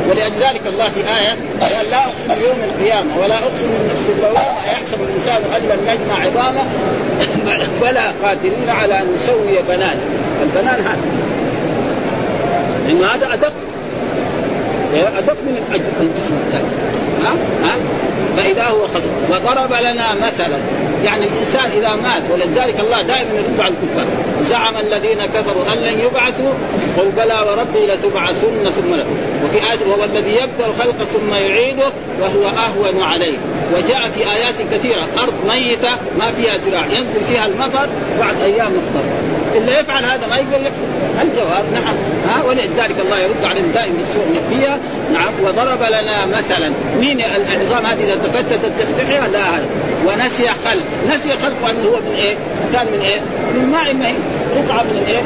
ولذلك 0.09 0.61
الله 0.67 0.89
في 0.89 0.99
آية 0.99 1.35
قال 1.61 1.89
لا 1.89 2.03
أقسم 2.03 2.41
بيوم 2.41 2.57
القيامة 2.63 3.17
ولا 3.17 3.43
أقسم 3.43 3.67
بالنفس 3.67 4.09
اللوامة 4.09 4.63
أيحسب 4.63 5.01
الإنسان 5.01 5.43
أن 5.43 5.61
لن 5.61 5.79
نجمع 5.81 6.25
عظامه 6.25 6.63
بلى 7.81 8.13
قادرين 8.23 8.69
على 8.69 8.99
أن 8.99 9.15
نسوي 9.15 9.61
بنان. 9.69 9.99
البنان 10.43 10.79
هذا. 10.79 10.97
لأن 12.87 13.03
هذا 13.03 13.33
أدق. 13.33 13.53
أدق 15.17 15.37
من 15.45 15.57
الجسم 16.01 16.35
الثاني. 16.47 16.67
ها؟ 17.23 17.33
ها؟ 17.63 17.75
فإذا 18.37 18.63
هو 18.63 18.87
خصم. 18.87 19.09
وضرب 19.29 19.73
لنا 19.81 20.13
مثلا. 20.13 20.57
يعني 21.05 21.25
الإنسان 21.25 21.71
إذا 21.71 21.95
مات 21.95 22.23
ولذلك 22.31 22.79
الله 22.79 23.01
دائما 23.01 23.31
يرد 23.33 23.59
على 23.59 23.73
الكفار. 23.73 24.05
زعم 24.41 24.73
الذين 24.79 25.25
كفروا 25.25 25.63
أن 25.73 25.77
لن 25.77 25.99
يبعثوا. 25.99 26.53
قل 26.97 27.09
بلى 27.15 27.33
وربي 27.33 27.85
لتبعثن 27.85 28.71
ثم 28.75 28.95
لا 28.95 29.03
وفي 29.45 29.57
آية 29.57 29.89
وهو 29.89 30.03
الذي 30.03 30.31
يبدأ 30.31 30.65
الخلق 30.65 30.95
ثم 30.95 31.33
يعيده 31.33 31.91
وهو 32.21 32.47
أهون 32.47 33.01
عليه. 33.01 33.37
وجاء 33.75 34.09
في 34.15 34.19
آيات 34.19 34.55
كثيرة. 34.71 35.07
أرض 35.17 35.33
ميتة 35.47 35.89
ما 36.19 36.31
فيها 36.37 36.57
زراع 36.57 36.85
ينزل 36.85 37.23
فيها 37.29 37.45
المطر 37.45 37.89
بعد 38.19 38.41
أيام 38.41 38.71
مطر. 38.71 39.05
إلا 39.57 39.79
يفعل 39.79 40.03
هذا 40.03 40.27
ما 40.27 40.35
يقدر 40.35 40.57
يحصل 40.57 41.21
الجواب. 41.21 41.65
نعم. 41.73 41.95
ها 42.27 42.43
ولذلك 42.43 42.99
الله 43.05 43.19
يرد 43.19 43.45
عليهم 43.45 43.71
دائما 43.73 43.93
بالسوء 43.97 44.23
النقيه 44.23 44.77
نعم. 45.13 45.33
وضرب 45.43 45.83
لنا 45.83 46.25
مثلا. 46.25 46.71
مين 46.99 47.21
العظام 47.21 47.85
هذه 47.85 48.03
إذا 48.03 48.15
تفتتت 48.15 48.71
تفتحها 48.79 49.27
لا. 49.27 49.39
هذا 49.39 49.65
ونسي 50.07 50.47
خلق. 50.65 50.83
نسي 51.09 51.29
خلقه 51.29 51.71
انه 51.71 51.89
هو 51.89 51.95
من 51.95 52.15
إيه؟ 52.15 52.35
كان 52.73 52.85
من 52.93 52.99
إيه؟ 52.99 53.19
من 53.55 53.71
ماء 53.71 53.93
مهين. 53.93 54.19
رقعة 54.57 54.83
من 54.83 55.03
الايه؟ 55.03 55.21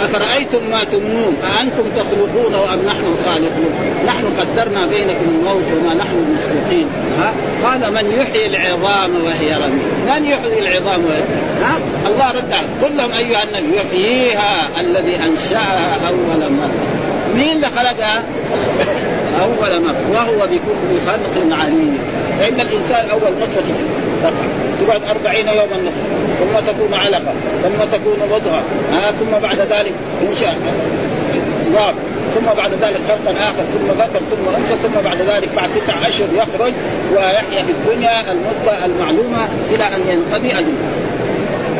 أفرأيتم 0.00 0.70
ما 0.70 0.84
تمنون 0.84 1.36
أأنتم 1.58 1.82
تخلقونه 1.96 2.74
ام 2.74 2.86
نحن 2.86 3.04
الخالقون؟ 3.04 3.72
نحن 4.06 4.24
قدرنا 4.40 4.86
بينكم 4.86 5.24
الموت 5.28 5.64
وما 5.76 5.94
نحن 5.94 6.24
بمسبوقين 6.28 6.86
ها؟ 7.18 7.32
قال 7.64 7.92
من 7.94 8.12
يحيي 8.20 8.46
العظام 8.46 9.10
وهي 9.24 9.54
رميم؟ 9.56 9.82
من 10.06 10.24
يحيي 10.24 10.58
العظام 10.58 11.04
وهي 11.04 11.22
ها؟ 11.62 11.78
الله 12.06 12.30
رد 12.30 12.52
قل 12.82 12.96
لهم 12.96 13.12
أيها 13.12 13.42
النبي 13.42 13.76
يحييها 13.76 14.80
الذي 14.80 15.16
أنشأها 15.16 16.08
أول 16.08 16.52
مرة 16.52 16.70
مين 17.34 17.50
اللي 17.56 17.66
خلقها؟ 17.66 18.22
أول 19.42 19.80
مرة 19.80 20.10
وهو 20.10 20.46
بكل 20.46 21.00
خلق 21.06 21.56
عليم 21.60 21.98
فإن 22.40 22.60
الإنسان 22.60 23.08
أول 23.10 23.32
نطفه 23.40 23.74
تقعد 24.80 25.00
أربعين 25.10 25.48
يوما 25.48 25.76
نطفه 25.76 26.22
ثم 26.40 26.72
تكون 26.72 26.94
علقة 26.94 27.32
ثم 27.62 27.84
تكون 27.92 28.18
مضغه 28.30 28.62
آه 28.94 29.10
ثم 29.10 29.38
بعد 29.42 29.58
ذلك 29.58 29.92
إنشاء 30.30 30.56
غاب 31.74 31.94
ثم 32.34 32.46
بعد 32.56 32.70
ذلك 32.72 33.00
خلقا 33.08 33.32
آخر 33.32 33.62
ثم 33.72 34.02
ذكر 34.02 34.20
ثم 34.30 34.48
أنثى 34.56 34.74
ثم 34.82 35.00
بعد 35.04 35.20
ذلك 35.20 35.48
بعد 35.56 35.70
تسع 35.80 36.08
أشهر 36.08 36.28
يخرج 36.34 36.72
ويحيا 37.12 37.62
في 37.62 37.72
الدنيا 37.72 38.32
المده 38.32 38.84
المعلومة 38.84 39.48
إلى 39.70 39.84
أن 39.84 40.00
ينقضي 40.08 40.48
أجله. 40.48 40.74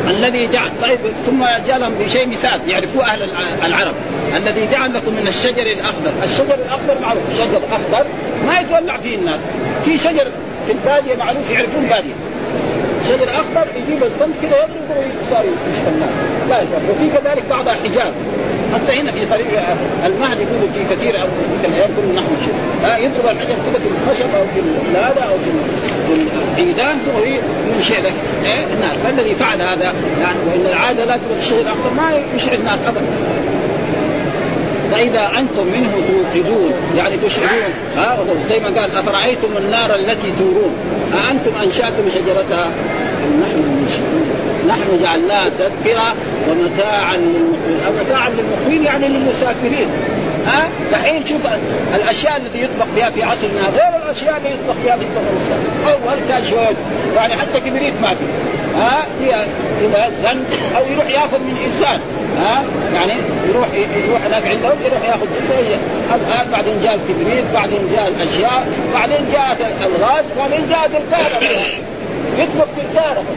الذي 0.09 0.47
جعل 0.47 0.69
طيب 0.81 0.99
ثم 1.25 1.45
جاء 1.67 1.77
لهم 1.77 1.93
بشيء 2.05 2.27
مثال 2.27 2.59
يعرفوه 2.67 3.05
أهل 3.05 3.29
العرب. 3.65 3.93
الذي 4.37 4.67
جعل 4.67 4.93
لكم 4.93 5.13
من 5.13 5.27
الشجر 5.27 5.61
الأخضر، 5.61 6.11
الشجر 6.23 6.53
الأخضر 6.53 6.95
معروف 7.01 7.23
شجر 7.37 7.61
أخضر 7.71 8.05
ما 8.45 8.59
يتولع 8.59 8.97
فيه 8.97 9.15
النار، 9.15 9.39
في 9.85 9.97
شجر 9.97 10.25
في 10.67 10.71
الباديه 10.71 11.15
معروف 11.15 11.51
يعرفون 11.51 11.83
بادية. 11.83 12.13
شجر 13.07 13.29
اخضر 13.29 13.67
يجيب 13.75 14.03
الصمت 14.03 14.35
كذا 14.41 14.57
يضربه 14.57 14.99
ويصير 14.99 15.87
النار 15.87 16.09
لا 16.49 16.57
يصير 16.61 16.79
وفي 16.91 17.17
كذلك 17.17 17.43
بعضها 17.49 17.73
حجاب 17.73 18.13
حتى 18.73 18.99
هنا 18.99 19.11
في 19.11 19.25
طريق 19.25 19.47
المهد 20.05 20.37
يقولوا 20.39 20.69
في 20.73 20.95
كثير 20.95 21.21
أو 21.21 21.27
في 21.61 21.67
الأيام 21.67 21.89
كله 21.95 22.21
نحن 22.21 22.33
الشيء 22.39 22.53
يضرب 23.05 23.25
الحجر 23.31 23.55
كذا 23.65 23.79
في 23.83 23.87
الخشب 23.87 24.25
أو 24.35 24.43
في 24.53 24.61
هذا 24.97 25.21
أو 25.29 25.35
في 25.37 25.51
العيدان 26.57 26.97
يمشي 27.75 27.93
لك. 27.93 28.13
إيه؟ 28.45 28.73
النار 28.73 28.95
فالذي 29.03 29.35
فعل 29.35 29.61
هذا. 29.61 29.93
يعني 30.21 30.37
وإن 30.47 30.65
العادة 30.69 31.05
لا 31.05 31.17
تبغى 31.17 31.37
الشجر 31.37 31.61
الاخضر 31.61 31.89
ما 31.97 32.19
يشعل 32.35 32.55
النار 32.55 32.79
ابدا. 32.87 33.05
فإذا 34.91 35.39
أنتم 35.39 35.67
منه 35.67 35.91
توقدون 36.07 36.71
يعني 36.97 37.17
تشعلون 37.17 37.73
ها 37.97 38.17
زي 38.49 38.59
ما 38.59 38.65
قال 38.65 38.91
أفرأيتم 38.91 39.47
النار 39.57 39.95
التي 39.95 40.33
تورون؟ 40.39 40.73
اانتم 41.29 41.51
أنشأتم 41.63 42.09
شجرتها. 42.15 42.67
نحن 43.41 43.63
المنشئون 43.63 44.25
نحن 44.67 45.03
جعلناها 45.03 45.49
تذكرة 45.49 46.15
ومتاعا 46.49 47.17
للمقوين. 47.17 47.79
متاعا 47.99 48.29
للمقوين 48.29 48.83
يعني 48.83 49.07
للمسافرين. 49.07 49.87
ها؟ 50.47 50.69
دحين 50.91 51.25
شوف 51.25 51.41
الأشياء 51.95 52.37
التي 52.37 52.63
يطبخ 52.63 52.85
بها 52.95 53.09
في 53.09 53.23
عصرنا 53.23 53.61
غير 53.73 54.03
الأشياء 54.03 54.37
اللي 54.37 54.49
يطبخ 54.49 54.75
بها 54.85 54.95
في 54.95 55.05
زمن 55.15 55.41
السابق 55.41 55.93
أول 55.93 56.19
كان 56.29 56.43
شوية. 56.49 56.75
يعني 57.15 57.33
حتى 57.33 57.59
كبريت 57.59 57.93
ما 58.01 58.09
في. 58.09 58.25
ها؟ 58.77 59.05
فيها 59.19 60.09
زن 60.23 60.43
أو 60.77 60.83
يروح 60.93 61.09
يأخذ 61.09 61.39
من 61.39 61.57
إنسان. 61.65 61.99
ها؟ 62.37 62.63
يعني 62.95 63.13
يروح 63.49 63.67
يروح 64.07 64.25
هناك 64.25 64.43
عندهم 64.47 64.77
يروح 64.85 65.03
ياخذ 65.07 65.27
الان 66.15 66.51
بعدين 66.51 66.73
جاء 66.83 66.95
الكبريت 66.95 67.43
بعدين 67.53 67.79
جاء 67.91 68.07
الأشياء 68.07 68.67
بعدين 68.93 69.27
جاءت 69.31 69.61
الغاز 69.61 70.25
بعدين 70.37 70.69
جاءت 70.69 70.91
الكهرباء. 70.95 71.81
يطبخ 72.39 72.67
بالكهرباء 72.77 73.35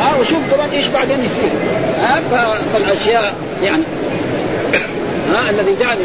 ها؟ 0.00 0.16
وشوف 0.20 0.54
كمان 0.54 0.70
إيش 0.70 0.86
بعدين 0.86 1.24
يصير. 1.24 1.50
ها؟ 2.00 2.20
فالأشياء 2.72 3.34
يعني. 3.62 3.82
ها؟ 5.30 5.50
الذي 5.50 5.76
جعل 5.80 5.96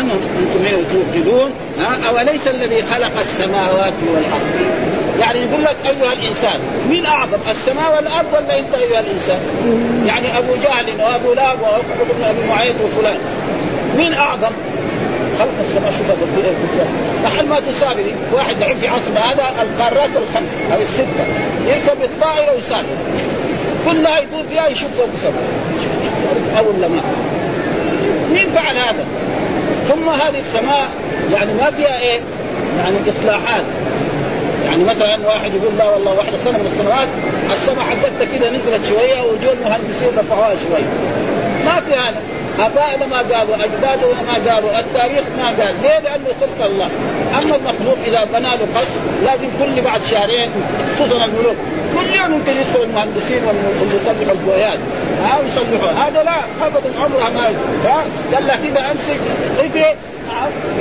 انهم 0.00 0.20
أنتم 0.38 0.60
منه 0.60 0.82
توقدون 0.92 1.50
ها؟ 1.78 2.08
أوليس 2.08 2.48
الذي 2.48 2.82
خلق 2.82 3.20
السماوات 3.20 3.94
والأرض؟ 4.14 4.73
يعني 5.24 5.40
يقول 5.40 5.64
لك 5.64 5.76
أيها 5.84 6.12
الإنسان 6.12 6.60
مين 6.88 7.06
أعظم 7.06 7.38
السماء 7.50 7.96
والارض 7.96 8.32
ولا 8.32 8.58
أنت 8.58 8.74
أيها 8.74 9.00
الإنسان؟ 9.00 9.40
يعني 10.06 10.38
أبو 10.38 10.54
جهل 10.54 11.00
وأبو 11.00 11.32
لاب 11.32 11.62
وعقبه 11.62 12.14
بن 12.18 12.24
أبي 12.24 12.48
معيط 12.48 12.74
وفلان 12.84 13.18
مين 13.96 14.14
أعظم؟ 14.14 14.50
خلق 15.38 15.52
السماء 15.60 15.92
شوف 15.92 16.10
محل 17.24 17.48
ما 17.48 17.60
تسافر 17.60 18.02
واحد 18.32 18.58
دحين 18.60 18.78
في 18.78 18.88
عصرنا 18.88 19.32
هذا 19.32 19.62
القارات 19.62 20.10
الخمس 20.10 20.50
أو 20.72 20.78
الستة 20.82 21.24
يركب 21.66 22.02
الطائرة 22.02 22.52
ويسافر 22.52 22.96
كلها 23.86 24.20
يدور 24.20 24.42
فيها 24.50 24.68
يشوف 24.68 24.90
فوق 24.96 25.08
السماء 25.14 25.44
أو 26.58 26.68
ولا 26.68 26.88
ما 26.88 27.00
مين 28.32 28.52
فعل 28.54 28.76
هذا؟ 28.76 29.04
ثم 29.88 30.08
هذه 30.08 30.40
السماء 30.40 30.88
يعني 31.32 31.54
ما 31.54 31.70
فيها 31.70 31.98
إيه؟ 31.98 32.20
يعني 32.78 32.96
إصلاحات 33.08 33.64
يعني 34.64 34.84
مثلا 34.84 35.26
واحد 35.26 35.54
يقول 35.54 35.78
لا 35.78 35.88
والله 35.88 36.12
واحدة 36.12 36.38
سنة 36.44 36.58
من 36.58 36.66
السنوات 36.66 37.08
السماء 37.52 37.84
حقتها 37.84 38.24
كده 38.38 38.50
نزلت 38.50 38.84
شوية 38.84 39.22
وجو 39.22 39.52
المهندسين 39.52 40.08
رفعوها 40.18 40.54
شوية 40.56 40.88
ما 41.64 41.80
في 41.80 41.94
هذا. 41.94 42.20
ابائنا 42.58 43.06
ما 43.06 43.16
قالوا 43.16 43.54
اجدادنا 43.54 44.22
ما 44.32 44.52
قالوا 44.52 44.78
التاريخ 44.78 45.24
ما 45.38 45.46
قال. 45.46 45.74
ليه؟ 45.82 45.98
لأنه 45.98 46.26
خلق 46.40 46.66
الله. 46.66 46.88
أما 47.30 47.56
المخلوق 47.56 47.98
إذا 48.06 48.24
بنى 48.32 48.48
له 48.48 48.68
قصر 48.74 49.00
لازم 49.24 49.48
كل 49.58 49.82
بعد 49.82 50.00
شهرين 50.10 50.50
خصوصا 50.94 51.24
الملوك. 51.24 51.56
كل 52.04 52.14
يوم 52.14 52.32
يمكن 52.32 52.52
يدخل 52.52 52.82
المهندسين 52.82 53.44
واللي 53.44 53.96
يصلحوا 53.96 54.32
البويات. 54.32 54.78
ها 55.24 55.38
ويصلحوا 55.38 55.90
هذا 55.90 56.22
لا 56.22 56.66
ابدا 56.66 56.90
عمرها 57.00 57.30
ما 57.30 57.44
قال 58.34 58.46
لك 58.46 58.60
إذا 58.64 58.80
امسك 58.80 59.20
رفع 59.58 59.94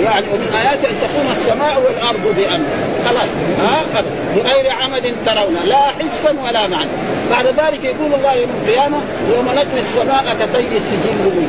يعني 0.03 0.25
ومن 0.33 0.55
اياته 0.55 0.89
أن 0.89 0.95
تقوم 1.01 1.27
السماء 1.31 1.81
والأرض 1.81 2.35
بأمر. 2.37 2.65
خلاص 3.05 3.29
ها 3.59 4.01
بغير 4.35 4.71
عمد 4.71 5.13
ترون 5.25 5.55
لا 5.65 5.75
حسا 5.75 6.35
ولا 6.45 6.67
معنى 6.67 6.89
بعد 7.31 7.45
ذلك 7.47 7.83
يقول 7.83 8.13
الله 8.13 8.33
يوم 8.33 8.49
القيامة 8.61 8.97
يوم 9.35 9.45
نطوي 9.45 9.79
السماء 9.79 10.35
كطي 10.39 10.77
السجين 10.77 11.47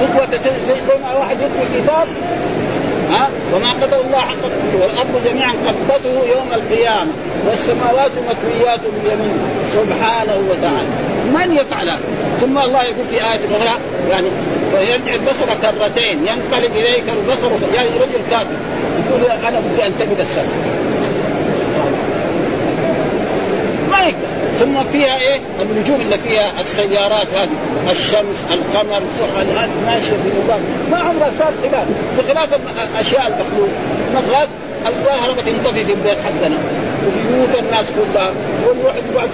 تطوى 0.00 0.38
زي 0.68 0.74
ما 1.02 1.14
واحد 1.14 1.36
يطوي 1.36 1.82
كتاب 1.82 2.06
وما 3.54 3.70
قدر 3.82 4.00
الله 4.00 4.18
حق 4.18 4.44
والأرض 4.80 5.22
جميعا 5.24 5.52
قبضته 5.66 6.10
يوم 6.10 6.48
القيامة. 6.54 7.12
والسماوات 7.46 8.10
مطويات 8.28 8.80
بيمينه 9.04 9.44
سبحانه 9.74 10.42
وتعالى. 10.50 10.88
من 11.34 11.56
يفعل 11.56 11.88
هذا؟ 11.88 12.00
ثم 12.40 12.58
الله 12.58 12.82
يقول 12.82 13.06
في 13.10 13.16
آية 13.16 13.40
أخرى 13.56 13.78
يعني 14.10 14.28
فيرجع 14.72 15.14
البصر 15.14 15.46
كرتين. 15.62 16.18
ينقلب 16.18 16.76
إليك 16.76 17.04
البصر 17.08 17.50
يعني 17.74 17.88
رجل 17.88 18.20
كافر. 18.30 18.46
يقول 19.08 19.30
أنا 19.30 19.60
بدي 19.60 19.86
أنتبه 19.86 20.22
السماء 20.22 20.48
ما 23.90 23.98
يقدر 23.98 24.43
ثم 24.58 24.84
فيها 24.92 25.18
إيه؟ 25.18 25.40
النجوم 25.62 26.00
اللي 26.00 26.18
فيها 26.18 26.52
السيارات 26.60 27.28
هذه 27.28 27.90
الشمس 27.90 28.44
القمر 28.50 28.98
السحب 28.98 29.48
هذه 29.56 29.70
ماشية 29.86 30.16
في 30.22 30.40
نظام. 30.44 30.60
ما 30.90 30.96
عمرها 30.96 31.32
صار 31.38 31.52
خلاف. 31.62 31.86
بخلاف 32.18 32.48
الاشياء 32.94 33.26
المخلوق. 33.26 33.68
مرات 34.14 34.48
الظاهرة 34.86 35.32
بتنطفي 35.32 35.84
في 35.84 35.92
البيت 35.92 36.18
حقنا. 36.24 36.58
وفي 37.06 37.20
بيوت 37.28 37.64
الناس 37.64 37.86
كلها. 37.90 38.30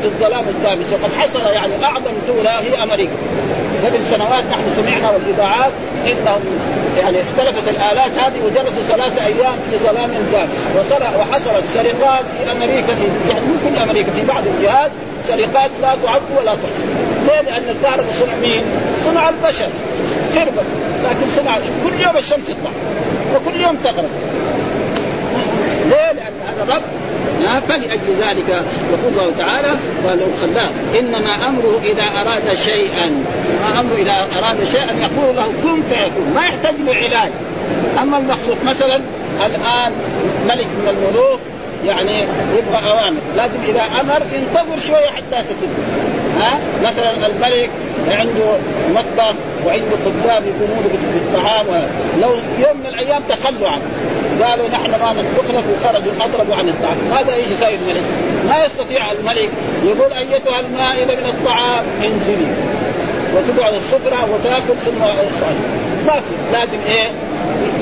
في 0.02 0.04
الظلام 0.04 0.44
الدامس 0.48 0.86
وقد 0.92 1.14
حصل 1.18 1.40
يعني 1.40 1.84
اعظم 1.84 2.12
دوله 2.28 2.50
هي 2.50 2.82
أمريكا. 2.82 3.12
قبل 3.84 4.04
سنوات 4.04 4.44
نحن 4.50 4.62
سمعنا 4.76 5.10
والاذاعات 5.10 5.72
إنهم 6.06 6.40
يعني 6.98 7.18
اختلفت 7.22 7.68
الآلات 7.68 8.10
هذه 8.18 8.44
وجلسوا 8.44 8.82
ثلاثة 8.88 9.26
أيام 9.26 9.54
في 9.70 9.78
ظلام 9.78 10.10
دامس 10.32 10.66
وحصلت 11.18 11.64
سرقات 11.74 12.24
في 12.24 12.52
أمريكا 12.52 12.94
في 12.94 13.30
يعني 13.30 13.40
مو 13.40 13.54
كل 13.70 13.82
أمريكا 13.82 14.12
في 14.12 14.26
بعض 14.26 14.42
الجهات 14.46 14.90
سرقات 15.28 15.70
لا 15.82 15.96
تعد 16.04 16.22
ولا 16.38 16.54
تحصى 16.54 16.86
ليه؟ 17.26 17.40
لأن 17.40 17.62
الكهرباء 17.68 18.12
صنع 18.20 18.34
مين؟ 18.42 18.64
صنع 19.04 19.28
البشر. 19.28 19.68
خربت 20.34 20.66
لكن 21.04 21.30
صنع 21.36 21.56
كل 21.56 22.02
يوم 22.02 22.16
الشمس 22.16 22.46
تطلع. 22.46 22.70
وكل 23.34 23.60
يوم 23.60 23.76
تغرب. 23.84 24.10
ليه؟ 25.86 26.12
لأن 26.12 26.32
الرب 26.62 26.82
فلأجل 27.40 28.14
ذلك 28.20 28.48
يقول 28.92 29.12
الله 29.12 29.32
تعالى 29.38 29.74
ولو 30.04 30.26
خلاه 30.42 30.70
إنما 30.98 31.48
أمره 31.48 31.80
إذا 31.82 32.02
أراد 32.02 32.54
شيئا. 32.54 33.24
ما 33.60 33.80
أمره 33.80 33.96
إذا 33.96 34.26
أراد 34.38 34.64
شيئا 34.64 34.92
يقول 35.00 35.36
له 35.36 35.46
كن 35.62 35.82
فيكون. 35.88 36.32
ما 36.34 36.46
يحتاج 36.46 36.74
له 36.86 36.94
علاج. 36.94 37.32
أما 38.02 38.18
المخلوق 38.18 38.56
مثلا 38.66 39.00
الآن 39.46 39.92
ملك 40.48 40.66
من 40.66 40.88
الملوك 40.88 41.40
يعني 41.86 42.20
يبغى 42.58 42.90
أوامر. 42.90 43.20
لازم 43.36 43.60
إذا 43.68 43.82
أمر 44.00 44.22
ينتظر 44.34 44.80
شوية 44.86 45.06
حتى 45.06 45.42
تتم. 45.48 45.72
ها؟ 46.40 46.60
مثلا 46.82 47.26
الملك 47.26 47.70
عنده 48.10 48.56
مطبخ 48.90 49.34
وعنده 49.66 49.96
خدام 50.04 50.42
يقومون 50.44 51.00
بالطعام. 51.14 51.88
لو 52.22 52.30
يوم 52.58 52.76
من 52.80 52.86
الأيام 52.86 53.22
تخلوا 53.28 53.68
عنه. 53.68 53.82
قالوا 54.44 54.68
نحن 54.68 54.90
ما 54.90 55.12
نطبخ 55.12 55.54
لك 55.54 55.64
وخرجوا 55.72 56.12
اضربوا 56.20 56.56
عن 56.56 56.68
الطعام. 56.68 56.98
هذا 57.18 57.34
إيش 57.34 57.46
يساوي 57.56 57.74
الملك؟ 57.74 58.02
ما 58.48 58.64
يستطيع 58.64 59.12
الملك 59.12 59.50
يقول 59.84 60.12
أيتها 60.12 60.60
المائده 60.60 61.14
من 61.14 61.28
الطعام؟ 61.28 61.84
انزلي. 62.04 62.50
وتقعد 63.34 63.74
السفرة 63.74 64.28
وتأكل 64.34 64.80
ثم 64.84 65.00
صلي 65.40 65.60
ما 66.06 66.12
في. 66.12 66.34
لازم 66.52 66.78
إيه؟ 66.86 67.10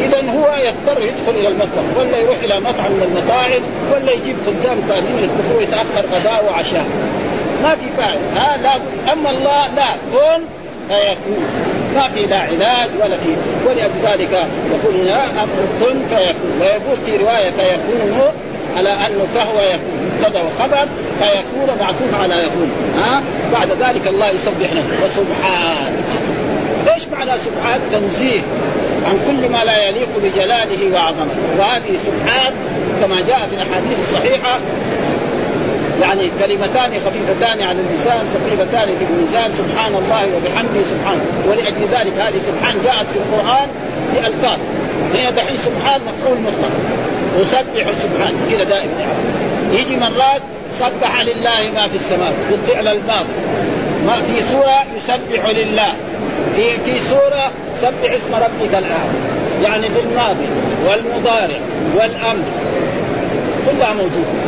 اذا 0.07 0.31
هو 0.33 0.57
يضطر 0.57 1.03
يدخل 1.03 1.33
إلى 1.41 1.49
المطبخ 1.49 1.83
ولا 1.99 2.19
يروح 2.19 2.37
إلى 2.43 2.61
مطعم 2.61 2.93
من 2.93 3.03
المطاعم 3.09 3.63
ولا 3.93 4.13
يجيب 4.13 4.37
خدام 4.47 4.79
ثانيين 4.89 5.19
يطبخوا 5.19 5.59
ويتأخر 5.59 6.05
غداء 6.13 6.45
وعشاء. 6.49 6.87
ما 7.63 7.71
في 7.71 7.87
فاعل. 7.97 8.19
ها 8.37 8.57
لا 8.57 8.75
أما 9.13 9.31
الله 9.31 9.67
لا. 9.77 9.91
كن 10.13 10.43
فيكون. 10.89 11.45
ما 11.95 12.09
في 12.15 12.23
لا 12.23 12.39
علاج 12.39 12.91
ولا 13.01 13.17
في. 13.17 13.37
ولذلك 13.67 14.47
يقول 14.83 15.01
هنا 15.01 15.25
أمر 15.25 15.59
كن 15.81 16.17
فيكون. 16.17 16.53
ويقول 16.61 16.99
في 17.07 17.17
رواية 17.17 17.51
فيكون 17.51 18.33
على 18.77 18.89
أنه 18.89 19.27
فهو 19.35 19.61
يكون 19.61 19.99
مبتدأ 20.19 20.43
وخبر 20.43 20.89
فيكون 21.21 21.79
معطوف 21.81 22.21
على 22.21 22.35
يكون. 22.35 22.71
ها؟ 22.97 23.23
بعد 23.53 23.69
ذلك 23.81 24.09
الله 24.09 24.31
يسبح 24.31 24.73
نفسه 24.73 25.05
وسبحان. 25.05 26.03
إيش 26.95 27.03
معنى 27.09 27.31
سبحان؟ 27.45 27.81
تنزيه 27.93 28.41
عن 29.07 29.19
كل 29.27 29.49
ما 29.49 29.65
لا 29.65 29.89
يليق 29.89 30.09
بجلاله 30.25 30.95
وعظمته. 30.95 31.37
وهذه 31.59 31.99
سبحان 32.07 32.53
كما 33.03 33.17
جاء 33.29 33.47
في 33.51 33.55
الأحاديث 33.55 33.99
الصحيحة. 34.05 34.59
يعني 36.03 36.31
كلمتان 36.41 36.91
خفيفتان 37.07 37.63
على 37.63 37.79
اللسان 37.81 38.25
ثقيلتان 38.35 38.97
في 38.99 39.05
الميزان 39.11 39.51
سبحان 39.53 39.95
الله 39.95 40.37
وبحمده 40.37 40.83
سبحان. 40.91 41.19
ولأجل 41.49 41.83
ذلك 41.91 42.13
هذه 42.19 42.41
سبحان 42.47 42.77
جاءت 42.85 43.07
في 43.13 43.19
القرآن 43.19 43.69
بألفاظ. 44.15 44.59
هي 45.15 45.33
دحين 45.33 45.57
سبحان 45.57 46.01
مفعول 46.01 46.39
مطلق. 46.41 46.71
يسبح 47.41 47.93
سبحان. 48.03 48.35
كذا 48.53 48.65
دائما 48.65 48.93
يعني. 49.01 49.81
يجي 49.81 49.97
مرات 49.97 50.43
سبح 50.79 51.23
لله 51.23 51.71
ما 51.75 51.89
في 51.89 51.97
السماء. 51.97 52.33
بالفعل 52.51 52.89
الماضي. 52.89 53.35
ما 54.07 54.17
في 54.27 54.43
سورة 54.51 54.85
يسبح 54.97 55.49
لله. 55.49 55.93
في 56.85 56.99
سورة 57.11 57.51
سبح 57.81 58.13
اسم 58.13 58.35
ربك 58.35 58.75
الأعلى. 58.79 59.19
يعني 59.65 59.89
في 59.89 60.01
الماضي 60.01 60.47
والمضارع 60.87 61.59
والأمر. 61.97 62.45
كلها 63.67 63.93
موجودة. 63.95 64.48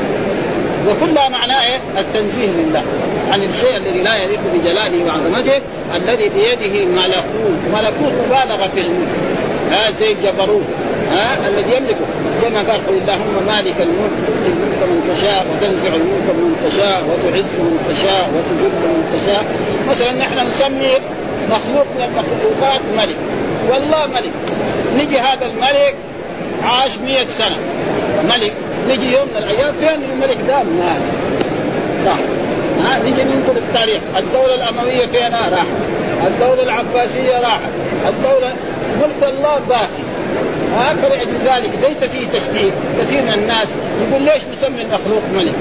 وكلها 0.89 1.29
معناه 1.29 1.63
إيه؟ 1.67 1.81
التنزيه 1.99 2.47
لله 2.47 2.83
عن 3.31 3.43
الشيء 3.43 3.77
الذي 3.77 4.03
لا 4.03 4.17
يليق 4.17 4.41
بجلاله 4.55 5.05
وعظمته 5.07 5.61
الذي 5.95 6.29
بيده 6.29 6.85
ملكوت 6.85 7.61
ملكوت 7.75 8.13
مبالغة 8.27 8.71
في 8.75 8.81
الملك. 8.81 9.09
ها 9.71 9.91
زي 10.01 10.13
الجبروت. 10.13 10.63
ها 11.13 11.49
الذي 11.49 11.77
يملكه. 11.77 12.07
كما 12.43 12.73
قال 12.73 12.87
قل 12.87 12.95
اللهم 12.95 13.47
مالك 13.47 13.75
الملك 13.81 14.17
تؤتي 14.27 14.51
الملك 14.53 14.81
من 14.83 15.15
تشاء 15.17 15.47
وتنزع 15.51 15.89
الملك 15.89 16.29
من 16.39 16.71
تشاء 16.71 17.03
وتعز 17.09 17.53
من 17.59 17.79
تشاء 17.89 18.31
وتذل 18.35 18.73
من 18.89 19.21
تشاء. 19.21 19.45
مثلا 19.91 20.13
نحن 20.13 20.47
نسمي 20.47 20.93
مخلوق 21.51 21.87
من 21.97 22.03
المخلوقات 22.09 22.81
ملك. 22.97 23.17
والله 23.71 24.07
ملك. 24.07 24.33
نجي 24.97 25.19
هذا 25.19 25.47
الملك 25.47 25.95
عاش 26.65 26.91
مئة 26.99 27.29
سنة. 27.29 27.59
ملك. 28.25 28.53
نجي 28.91 29.13
يوم 29.13 29.29
من 29.29 29.37
الأيام 29.37 29.73
فين 29.81 30.01
الملك 30.13 30.39
ده 30.49 30.63
مات 30.63 31.01
راح. 32.07 32.19
نجي 33.05 33.23
ننظر 33.23 33.57
التاريخ. 33.57 34.03
الدولة 34.19 34.55
الأموية 34.55 35.07
فين؟ 35.07 35.35
راح. 35.35 35.67
الدولة 36.27 36.63
العباسية 36.63 37.41
راحت 37.41 37.71
الدولة 38.09 38.55
ملك 38.97 39.29
الله 39.29 39.59
باقي. 39.69 40.03
ها 40.77 40.95
فلأجل 41.03 41.33
ذلك 41.45 41.71
ليس 41.89 42.11
فيه 42.11 42.27
تشبيه 42.33 42.71
كثير 43.01 43.23
من 43.23 43.33
الناس 43.33 43.69
يقول 44.03 44.23
ليش 44.23 44.43
نسمي 44.59 44.83
المخلوق 44.83 45.23
ملك؟ 45.35 45.55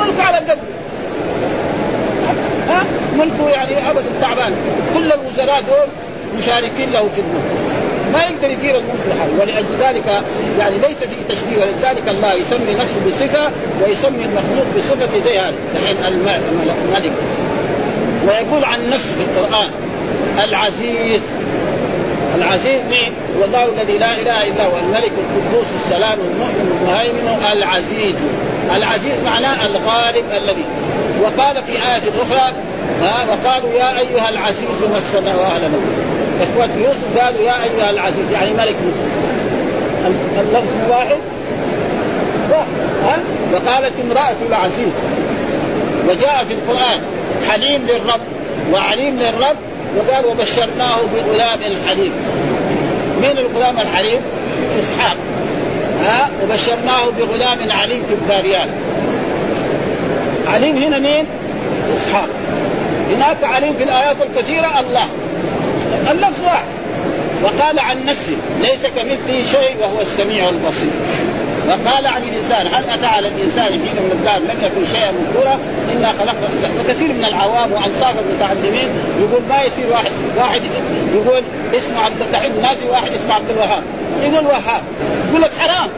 ملك 0.00 0.20
على 0.20 0.36
قدره 0.36 0.56
ها؟ 2.68 2.84
ملكه 3.18 3.48
يعني 3.50 3.90
ابدا 3.90 4.04
تعبان 4.20 4.52
كل 4.94 5.12
الوزراء 5.12 5.60
دول 5.60 5.86
مشاركين 6.38 6.92
له 6.92 7.08
في 7.14 7.20
الملك. 7.20 7.63
ما 8.14 8.22
يقدر 8.22 8.50
يدير 8.50 8.76
الملك 8.76 9.00
لحاله 9.08 9.32
ولأجل 9.40 9.66
ذلك 9.80 10.22
يعني 10.58 10.78
ليس 10.78 10.98
فيه 10.98 11.34
تشبيه 11.34 11.62
ولذلك 11.62 12.08
الله 12.08 12.32
يسمي 12.32 12.74
نفسه 12.74 13.00
بصفة 13.06 13.50
ويسمي 13.82 14.24
المخلوق 14.24 14.66
بصفة 14.76 15.24
زي 15.24 15.38
هذه. 15.38 15.54
الحين 15.74 15.96
الملك 16.04 17.12
ويقول 18.28 18.64
عن 18.64 18.90
نفسه 18.90 19.16
في 19.16 19.24
القرآن. 19.24 19.70
العزيز. 20.44 21.20
العزيز 22.34 22.82
مين؟ 22.90 23.12
هو 23.38 23.44
الله 23.44 23.64
الذي 23.64 23.98
لا 23.98 24.20
إله 24.20 24.48
إلا 24.48 24.66
هو 24.66 24.78
الملك 24.78 25.12
القدوس 25.18 25.66
السلام 25.74 26.18
المؤمن 26.18 26.78
المهيمن. 26.80 27.38
العزيز. 27.52 28.16
العزيز 28.76 29.14
معناه 29.24 29.66
الغالب 29.66 30.24
الذي. 30.36 30.64
وقال 31.22 31.62
في 31.62 31.72
آية 31.72 32.02
أخرى 32.22 32.52
وقالوا 33.28 33.72
يا 33.72 33.98
أيها 33.98 34.28
العزيز 34.28 34.82
مسنا 34.96 35.34
وأهلنا 35.34 35.78
إخوة 36.40 36.68
يوسف 36.84 37.18
قالوا 37.18 37.40
يا 37.40 37.54
أيها 37.64 37.90
العزيز 37.90 38.30
يعني 38.32 38.50
ملك 38.50 38.74
مصر 38.86 39.24
اللفظ 40.40 40.90
واحد. 40.90 41.16
واحد 42.50 42.68
ها؟ 43.04 43.18
وقالت 43.52 43.92
امرأة 44.00 44.36
العزيز. 44.48 44.92
وجاء 46.08 46.44
في 46.48 46.54
القرآن 46.54 47.00
حليم 47.50 47.82
للرب 47.86 48.20
وعليم 48.72 49.18
للرب 49.18 49.56
وقال 49.96 50.26
وبشرناه 50.26 50.96
بغلام 51.14 51.60
حليم 51.88 52.12
من 53.18 53.38
الغلام 53.38 53.78
الحليم؟ 53.78 54.20
إسحاق. 54.78 55.16
ها؟ 56.04 56.28
وبشرناه 56.42 57.04
بغلام 57.18 57.70
عليم 57.70 58.02
في 58.08 58.14
الذاريات 58.14 58.68
عليم 60.48 60.76
هنا 60.76 60.98
مين؟ 60.98 61.26
إسحاق. 61.96 62.28
هناك 63.10 63.44
عليم 63.44 63.74
في 63.74 63.84
الآيات 63.84 64.16
الكثيرة 64.22 64.80
الله. 64.80 65.06
اللفظ 66.10 66.44
واحد. 66.44 66.66
وقال 67.42 67.78
عن 67.78 68.04
نفسه 68.06 68.36
ليس 68.60 68.86
كمثله 68.86 69.44
شيء 69.44 69.76
وهو 69.80 70.00
السميع 70.00 70.48
البصير. 70.48 70.90
وقال 71.68 72.06
عن 72.06 72.22
الإنسان 72.22 72.66
هل 72.66 72.90
أتى 72.90 73.06
على 73.06 73.28
الإنسان 73.28 73.64
حين 73.64 73.96
من 74.04 74.10
الدهر 74.12 74.38
لم 74.38 74.58
يكن 74.62 74.92
شيئا 74.92 75.12
مذكورا؟ 75.12 75.58
إنا 75.96 76.08
خلقنا 76.08 76.46
الإنسان. 76.48 76.70
وكثير 76.80 77.08
من 77.08 77.24
العوام 77.24 77.72
وأنصاف 77.72 78.14
المتعلمين 78.18 78.88
يقول 79.20 79.42
ما 79.48 79.62
يصير 79.62 79.86
واحد 79.90 80.10
واحد 80.36 80.62
يقول 81.14 81.42
اسمه 81.74 82.00
عبد 82.00 82.20
الحميد 82.30 82.52
ناسي 82.62 82.86
واحد 82.90 83.12
اسمه 83.12 83.34
عبد 83.34 83.50
الوهاب. 83.50 83.82
يقول 84.22 84.46
وهاب. 84.46 84.82
يقول 85.30 85.42
لك 85.42 85.50
حرام. 85.58 85.88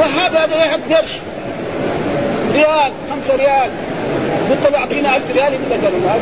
وهاب 0.00 0.34
هذا 0.34 0.56
يهب 0.56 0.80
قرش. 0.90 1.10
ريال 2.54 2.92
خمسة 3.10 3.36
ريال. 3.36 3.70
قلت 4.50 4.72
له 4.72 4.78
أعطينا 4.78 5.16
1000 5.16 5.22
ريال 5.32 5.52
يقول 5.52 5.70
لك 5.70 5.80
أنا 5.84 6.14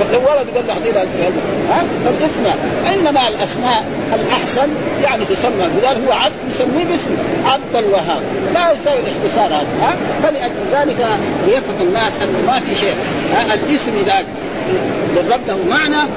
ولد 0.00 0.56
قال 0.56 0.66
له 0.66 0.72
اعطينا 0.72 1.02
1000 1.02 1.08
ريال 1.20 1.32
ها؟ 1.70 1.84
فالاسم 2.04 2.40
إنما 2.94 3.28
الأسماء 3.28 3.84
الأحسن 4.14 4.68
يعني 5.02 5.24
تسمى 5.24 5.64
بلال 5.76 6.06
هو 6.06 6.12
عبد 6.12 6.34
نسميه 6.50 6.84
باسمه. 6.84 7.16
عبد 7.44 7.76
الوهاب. 7.76 8.22
لا 8.54 8.72
يساوي 8.72 8.98
الاختصار 8.98 9.46
هذا 9.46 9.66
ها؟ 9.80 9.96
فلأجل 10.22 10.54
ذلك 10.72 11.06
ليفهم 11.46 11.80
الناس 11.80 12.12
أنه 12.22 12.38
ما 12.46 12.60
في 12.60 12.80
شيء. 12.80 12.94
ها؟ 13.34 13.54
الاسم 13.54 13.92
اذا 14.00 14.24
للرب 15.16 15.40
له 15.48 15.58
معنى 15.68 16.08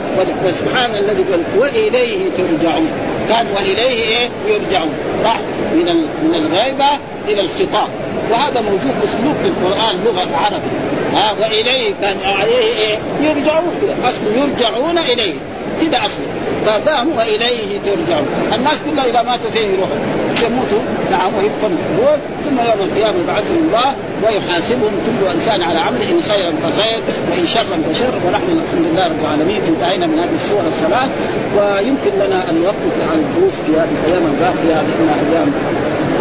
وسبحان 0.46 0.92
الذي 0.96 1.24
قال 1.24 1.44
وإليه 1.58 2.30
ترجعون. 2.38 2.88
كان 3.30 3.46
وإليه 3.56 4.04
إيه؟ 4.04 4.30
يرجعون. 4.48 4.94
راح 5.26 5.40
من 5.74 5.86
من 6.24 6.36
الغيبة 6.36 6.90
إلى 7.28 7.42
الخطاب. 7.42 7.90
وهذا 8.32 8.62
موجود 8.62 8.94
اسلوب 9.04 9.36
في 9.44 9.48
القرآن 9.48 9.96
لغة 10.06 10.28
عربي 10.46 10.70
ها 11.14 11.32
واليه 11.32 11.94
كان 12.02 12.18
عليه 12.26 12.58
إيه 12.58 13.00
يرجعون 13.22 13.64
اصله 14.04 14.38
يرجعون 14.38 14.98
إليه. 14.98 15.36
كذا 15.82 15.98
أصله. 15.98 16.28
فقام 16.66 17.18
وإليه 17.18 17.80
ترجعون 17.86 18.28
الناس 18.54 18.78
كلها 18.92 19.06
إذا 19.06 19.22
ماتوا 19.22 19.50
فين 19.50 19.70
يروحوا؟ 19.74 19.96
يموتوا. 20.44 20.80
نعم 21.12 21.32
ويدخلوا 21.38 21.78
القبور 21.80 22.18
ثم 22.46 22.58
يوم 22.60 22.90
القيامة 22.90 23.18
يبعثهم 23.20 23.58
الله 23.68 23.96
ويحاسبهم 24.24 24.92
كل 25.06 25.28
إنسان 25.36 25.62
على 25.62 25.80
عمله 25.80 26.10
إن 26.10 26.22
خيرا 26.30 26.52
فخير 26.64 27.00
وإن 27.32 27.46
شرا 27.46 27.94
فشر. 27.94 28.14
ونحن 28.26 28.44
الحمد 28.44 28.86
لله 28.92 29.06
رب 29.06 29.20
العالمين 29.22 29.62
انتهينا 29.68 30.08
من 30.08 30.20
هذه 30.20 30.36
السورة 30.36 30.68
الثلاث 30.68 31.10
ويمكن 31.58 32.26
لنا 32.26 32.50
أن 32.50 32.56
نوقف 32.62 32.94
عن 33.12 33.20
الدروس 33.20 33.54
في 33.66 33.72
هذه 33.72 33.90
الأيام 34.06 34.26
الباقية 34.26 34.82
لأن 34.82 35.10
أيام 35.10 35.52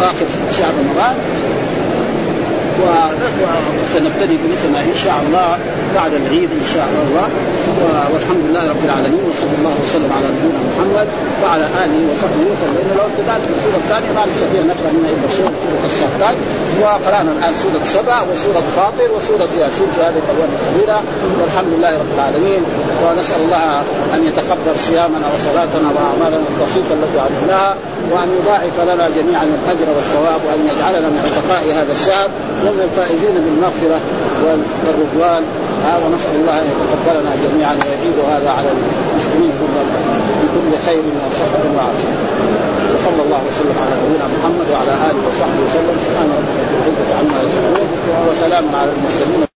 آخر 0.01 0.25
شهر 0.57 0.73
رمضان. 0.79 1.15
وسنبتدي 2.81 4.37
بمثل 4.37 4.75
إن 4.91 4.97
شاء 5.03 5.17
الله 5.25 5.49
بعد 5.95 6.13
العيد 6.13 6.49
إن 6.61 6.67
شاء 6.73 6.87
الله. 7.03 7.27
والحمد 8.13 8.43
لله 8.49 8.63
رب 8.73 8.83
العالمين 8.85 9.23
وصلى 9.29 9.55
الله 9.59 9.75
وسلم 9.83 10.11
على 10.17 10.27
نبينا 10.35 10.59
محمد 10.69 11.07
وعلى 11.43 11.65
آله 11.83 11.99
وصحبه 12.09 12.43
وسلم. 12.51 12.73
لأن 12.77 12.91
لو 12.99 13.05
ابتدأنا 13.11 13.43
بالسورة 13.49 13.77
الثانية 13.83 14.11
ما 14.17 14.23
نستطيع 14.31 14.61
نقرأ 14.71 14.89
منها 14.95 15.11
الا 15.15 15.27
سورة 15.37 15.55
الصفات 15.91 16.37
وقرأنا 16.81 17.31
الآن 17.35 17.53
سورة 17.63 17.83
سبع 17.97 18.17
وسورة 18.29 18.65
فاطر 18.77 19.07
وسورة 19.15 19.51
ياسين 19.61 19.89
في 19.95 19.99
هذه 20.07 20.19
الأيام 20.23 20.51
الكبيرة. 20.57 20.99
والحمد 21.41 21.71
لله 21.77 21.91
رب 22.03 22.11
العالمين. 22.17 22.63
ونسأل 23.03 23.41
الله 23.45 23.65
أن 24.15 24.21
يتقبل 24.29 24.75
صيامنا 24.87 25.25
وصلاتنا 25.33 25.87
وأعمالنا 25.95 26.45
البسيطة 26.51 26.91
التي 26.97 27.17
عملناها 27.25 27.75
وأن 28.11 28.29
يضاعف 28.37 28.75
لنا 28.89 29.05
جميعا 29.17 29.43
الأجر 29.43 29.87
والثواب 29.95 30.39
وأن 30.47 30.61
يجعلنا 30.71 31.07
من 31.13 31.19
عتقاء 31.25 31.63
هذا 31.79 31.93
الشهر. 31.97 32.29
ومن 32.65 32.81
الفائزين 32.89 33.35
بالمغفرة 33.45 33.99
والرضوان. 34.43 35.43
ونسال 36.03 36.35
الله 36.41 36.59
أن 36.59 36.67
يتقبلنا 36.73 37.31
جميعا 37.43 37.75
ويعيد 37.83 38.17
هذا 38.33 38.49
على 38.57 38.69
المسلمين 38.75 39.51
كلهم 39.59 39.87
بكل 40.41 40.71
خير 40.85 41.03
وشر 41.23 41.53
وعافية. 41.75 42.15
وصلى 42.95 43.21
الله 43.25 43.41
وسلم 43.49 43.75
على 43.83 43.93
نبينا 44.01 44.25
محمد 44.35 44.67
وعلى 44.73 44.93
آله 45.07 45.21
وصحبه 45.27 45.59
وسلم. 45.65 45.95
سبحان 46.05 46.29
ربك 46.37 46.59
رب 46.63 46.73
العزة 46.79 47.09
عما 47.19 47.37
يصفون 47.45 47.87
وسلام 48.29 48.75
على 48.75 48.91
المرسلين. 48.97 49.52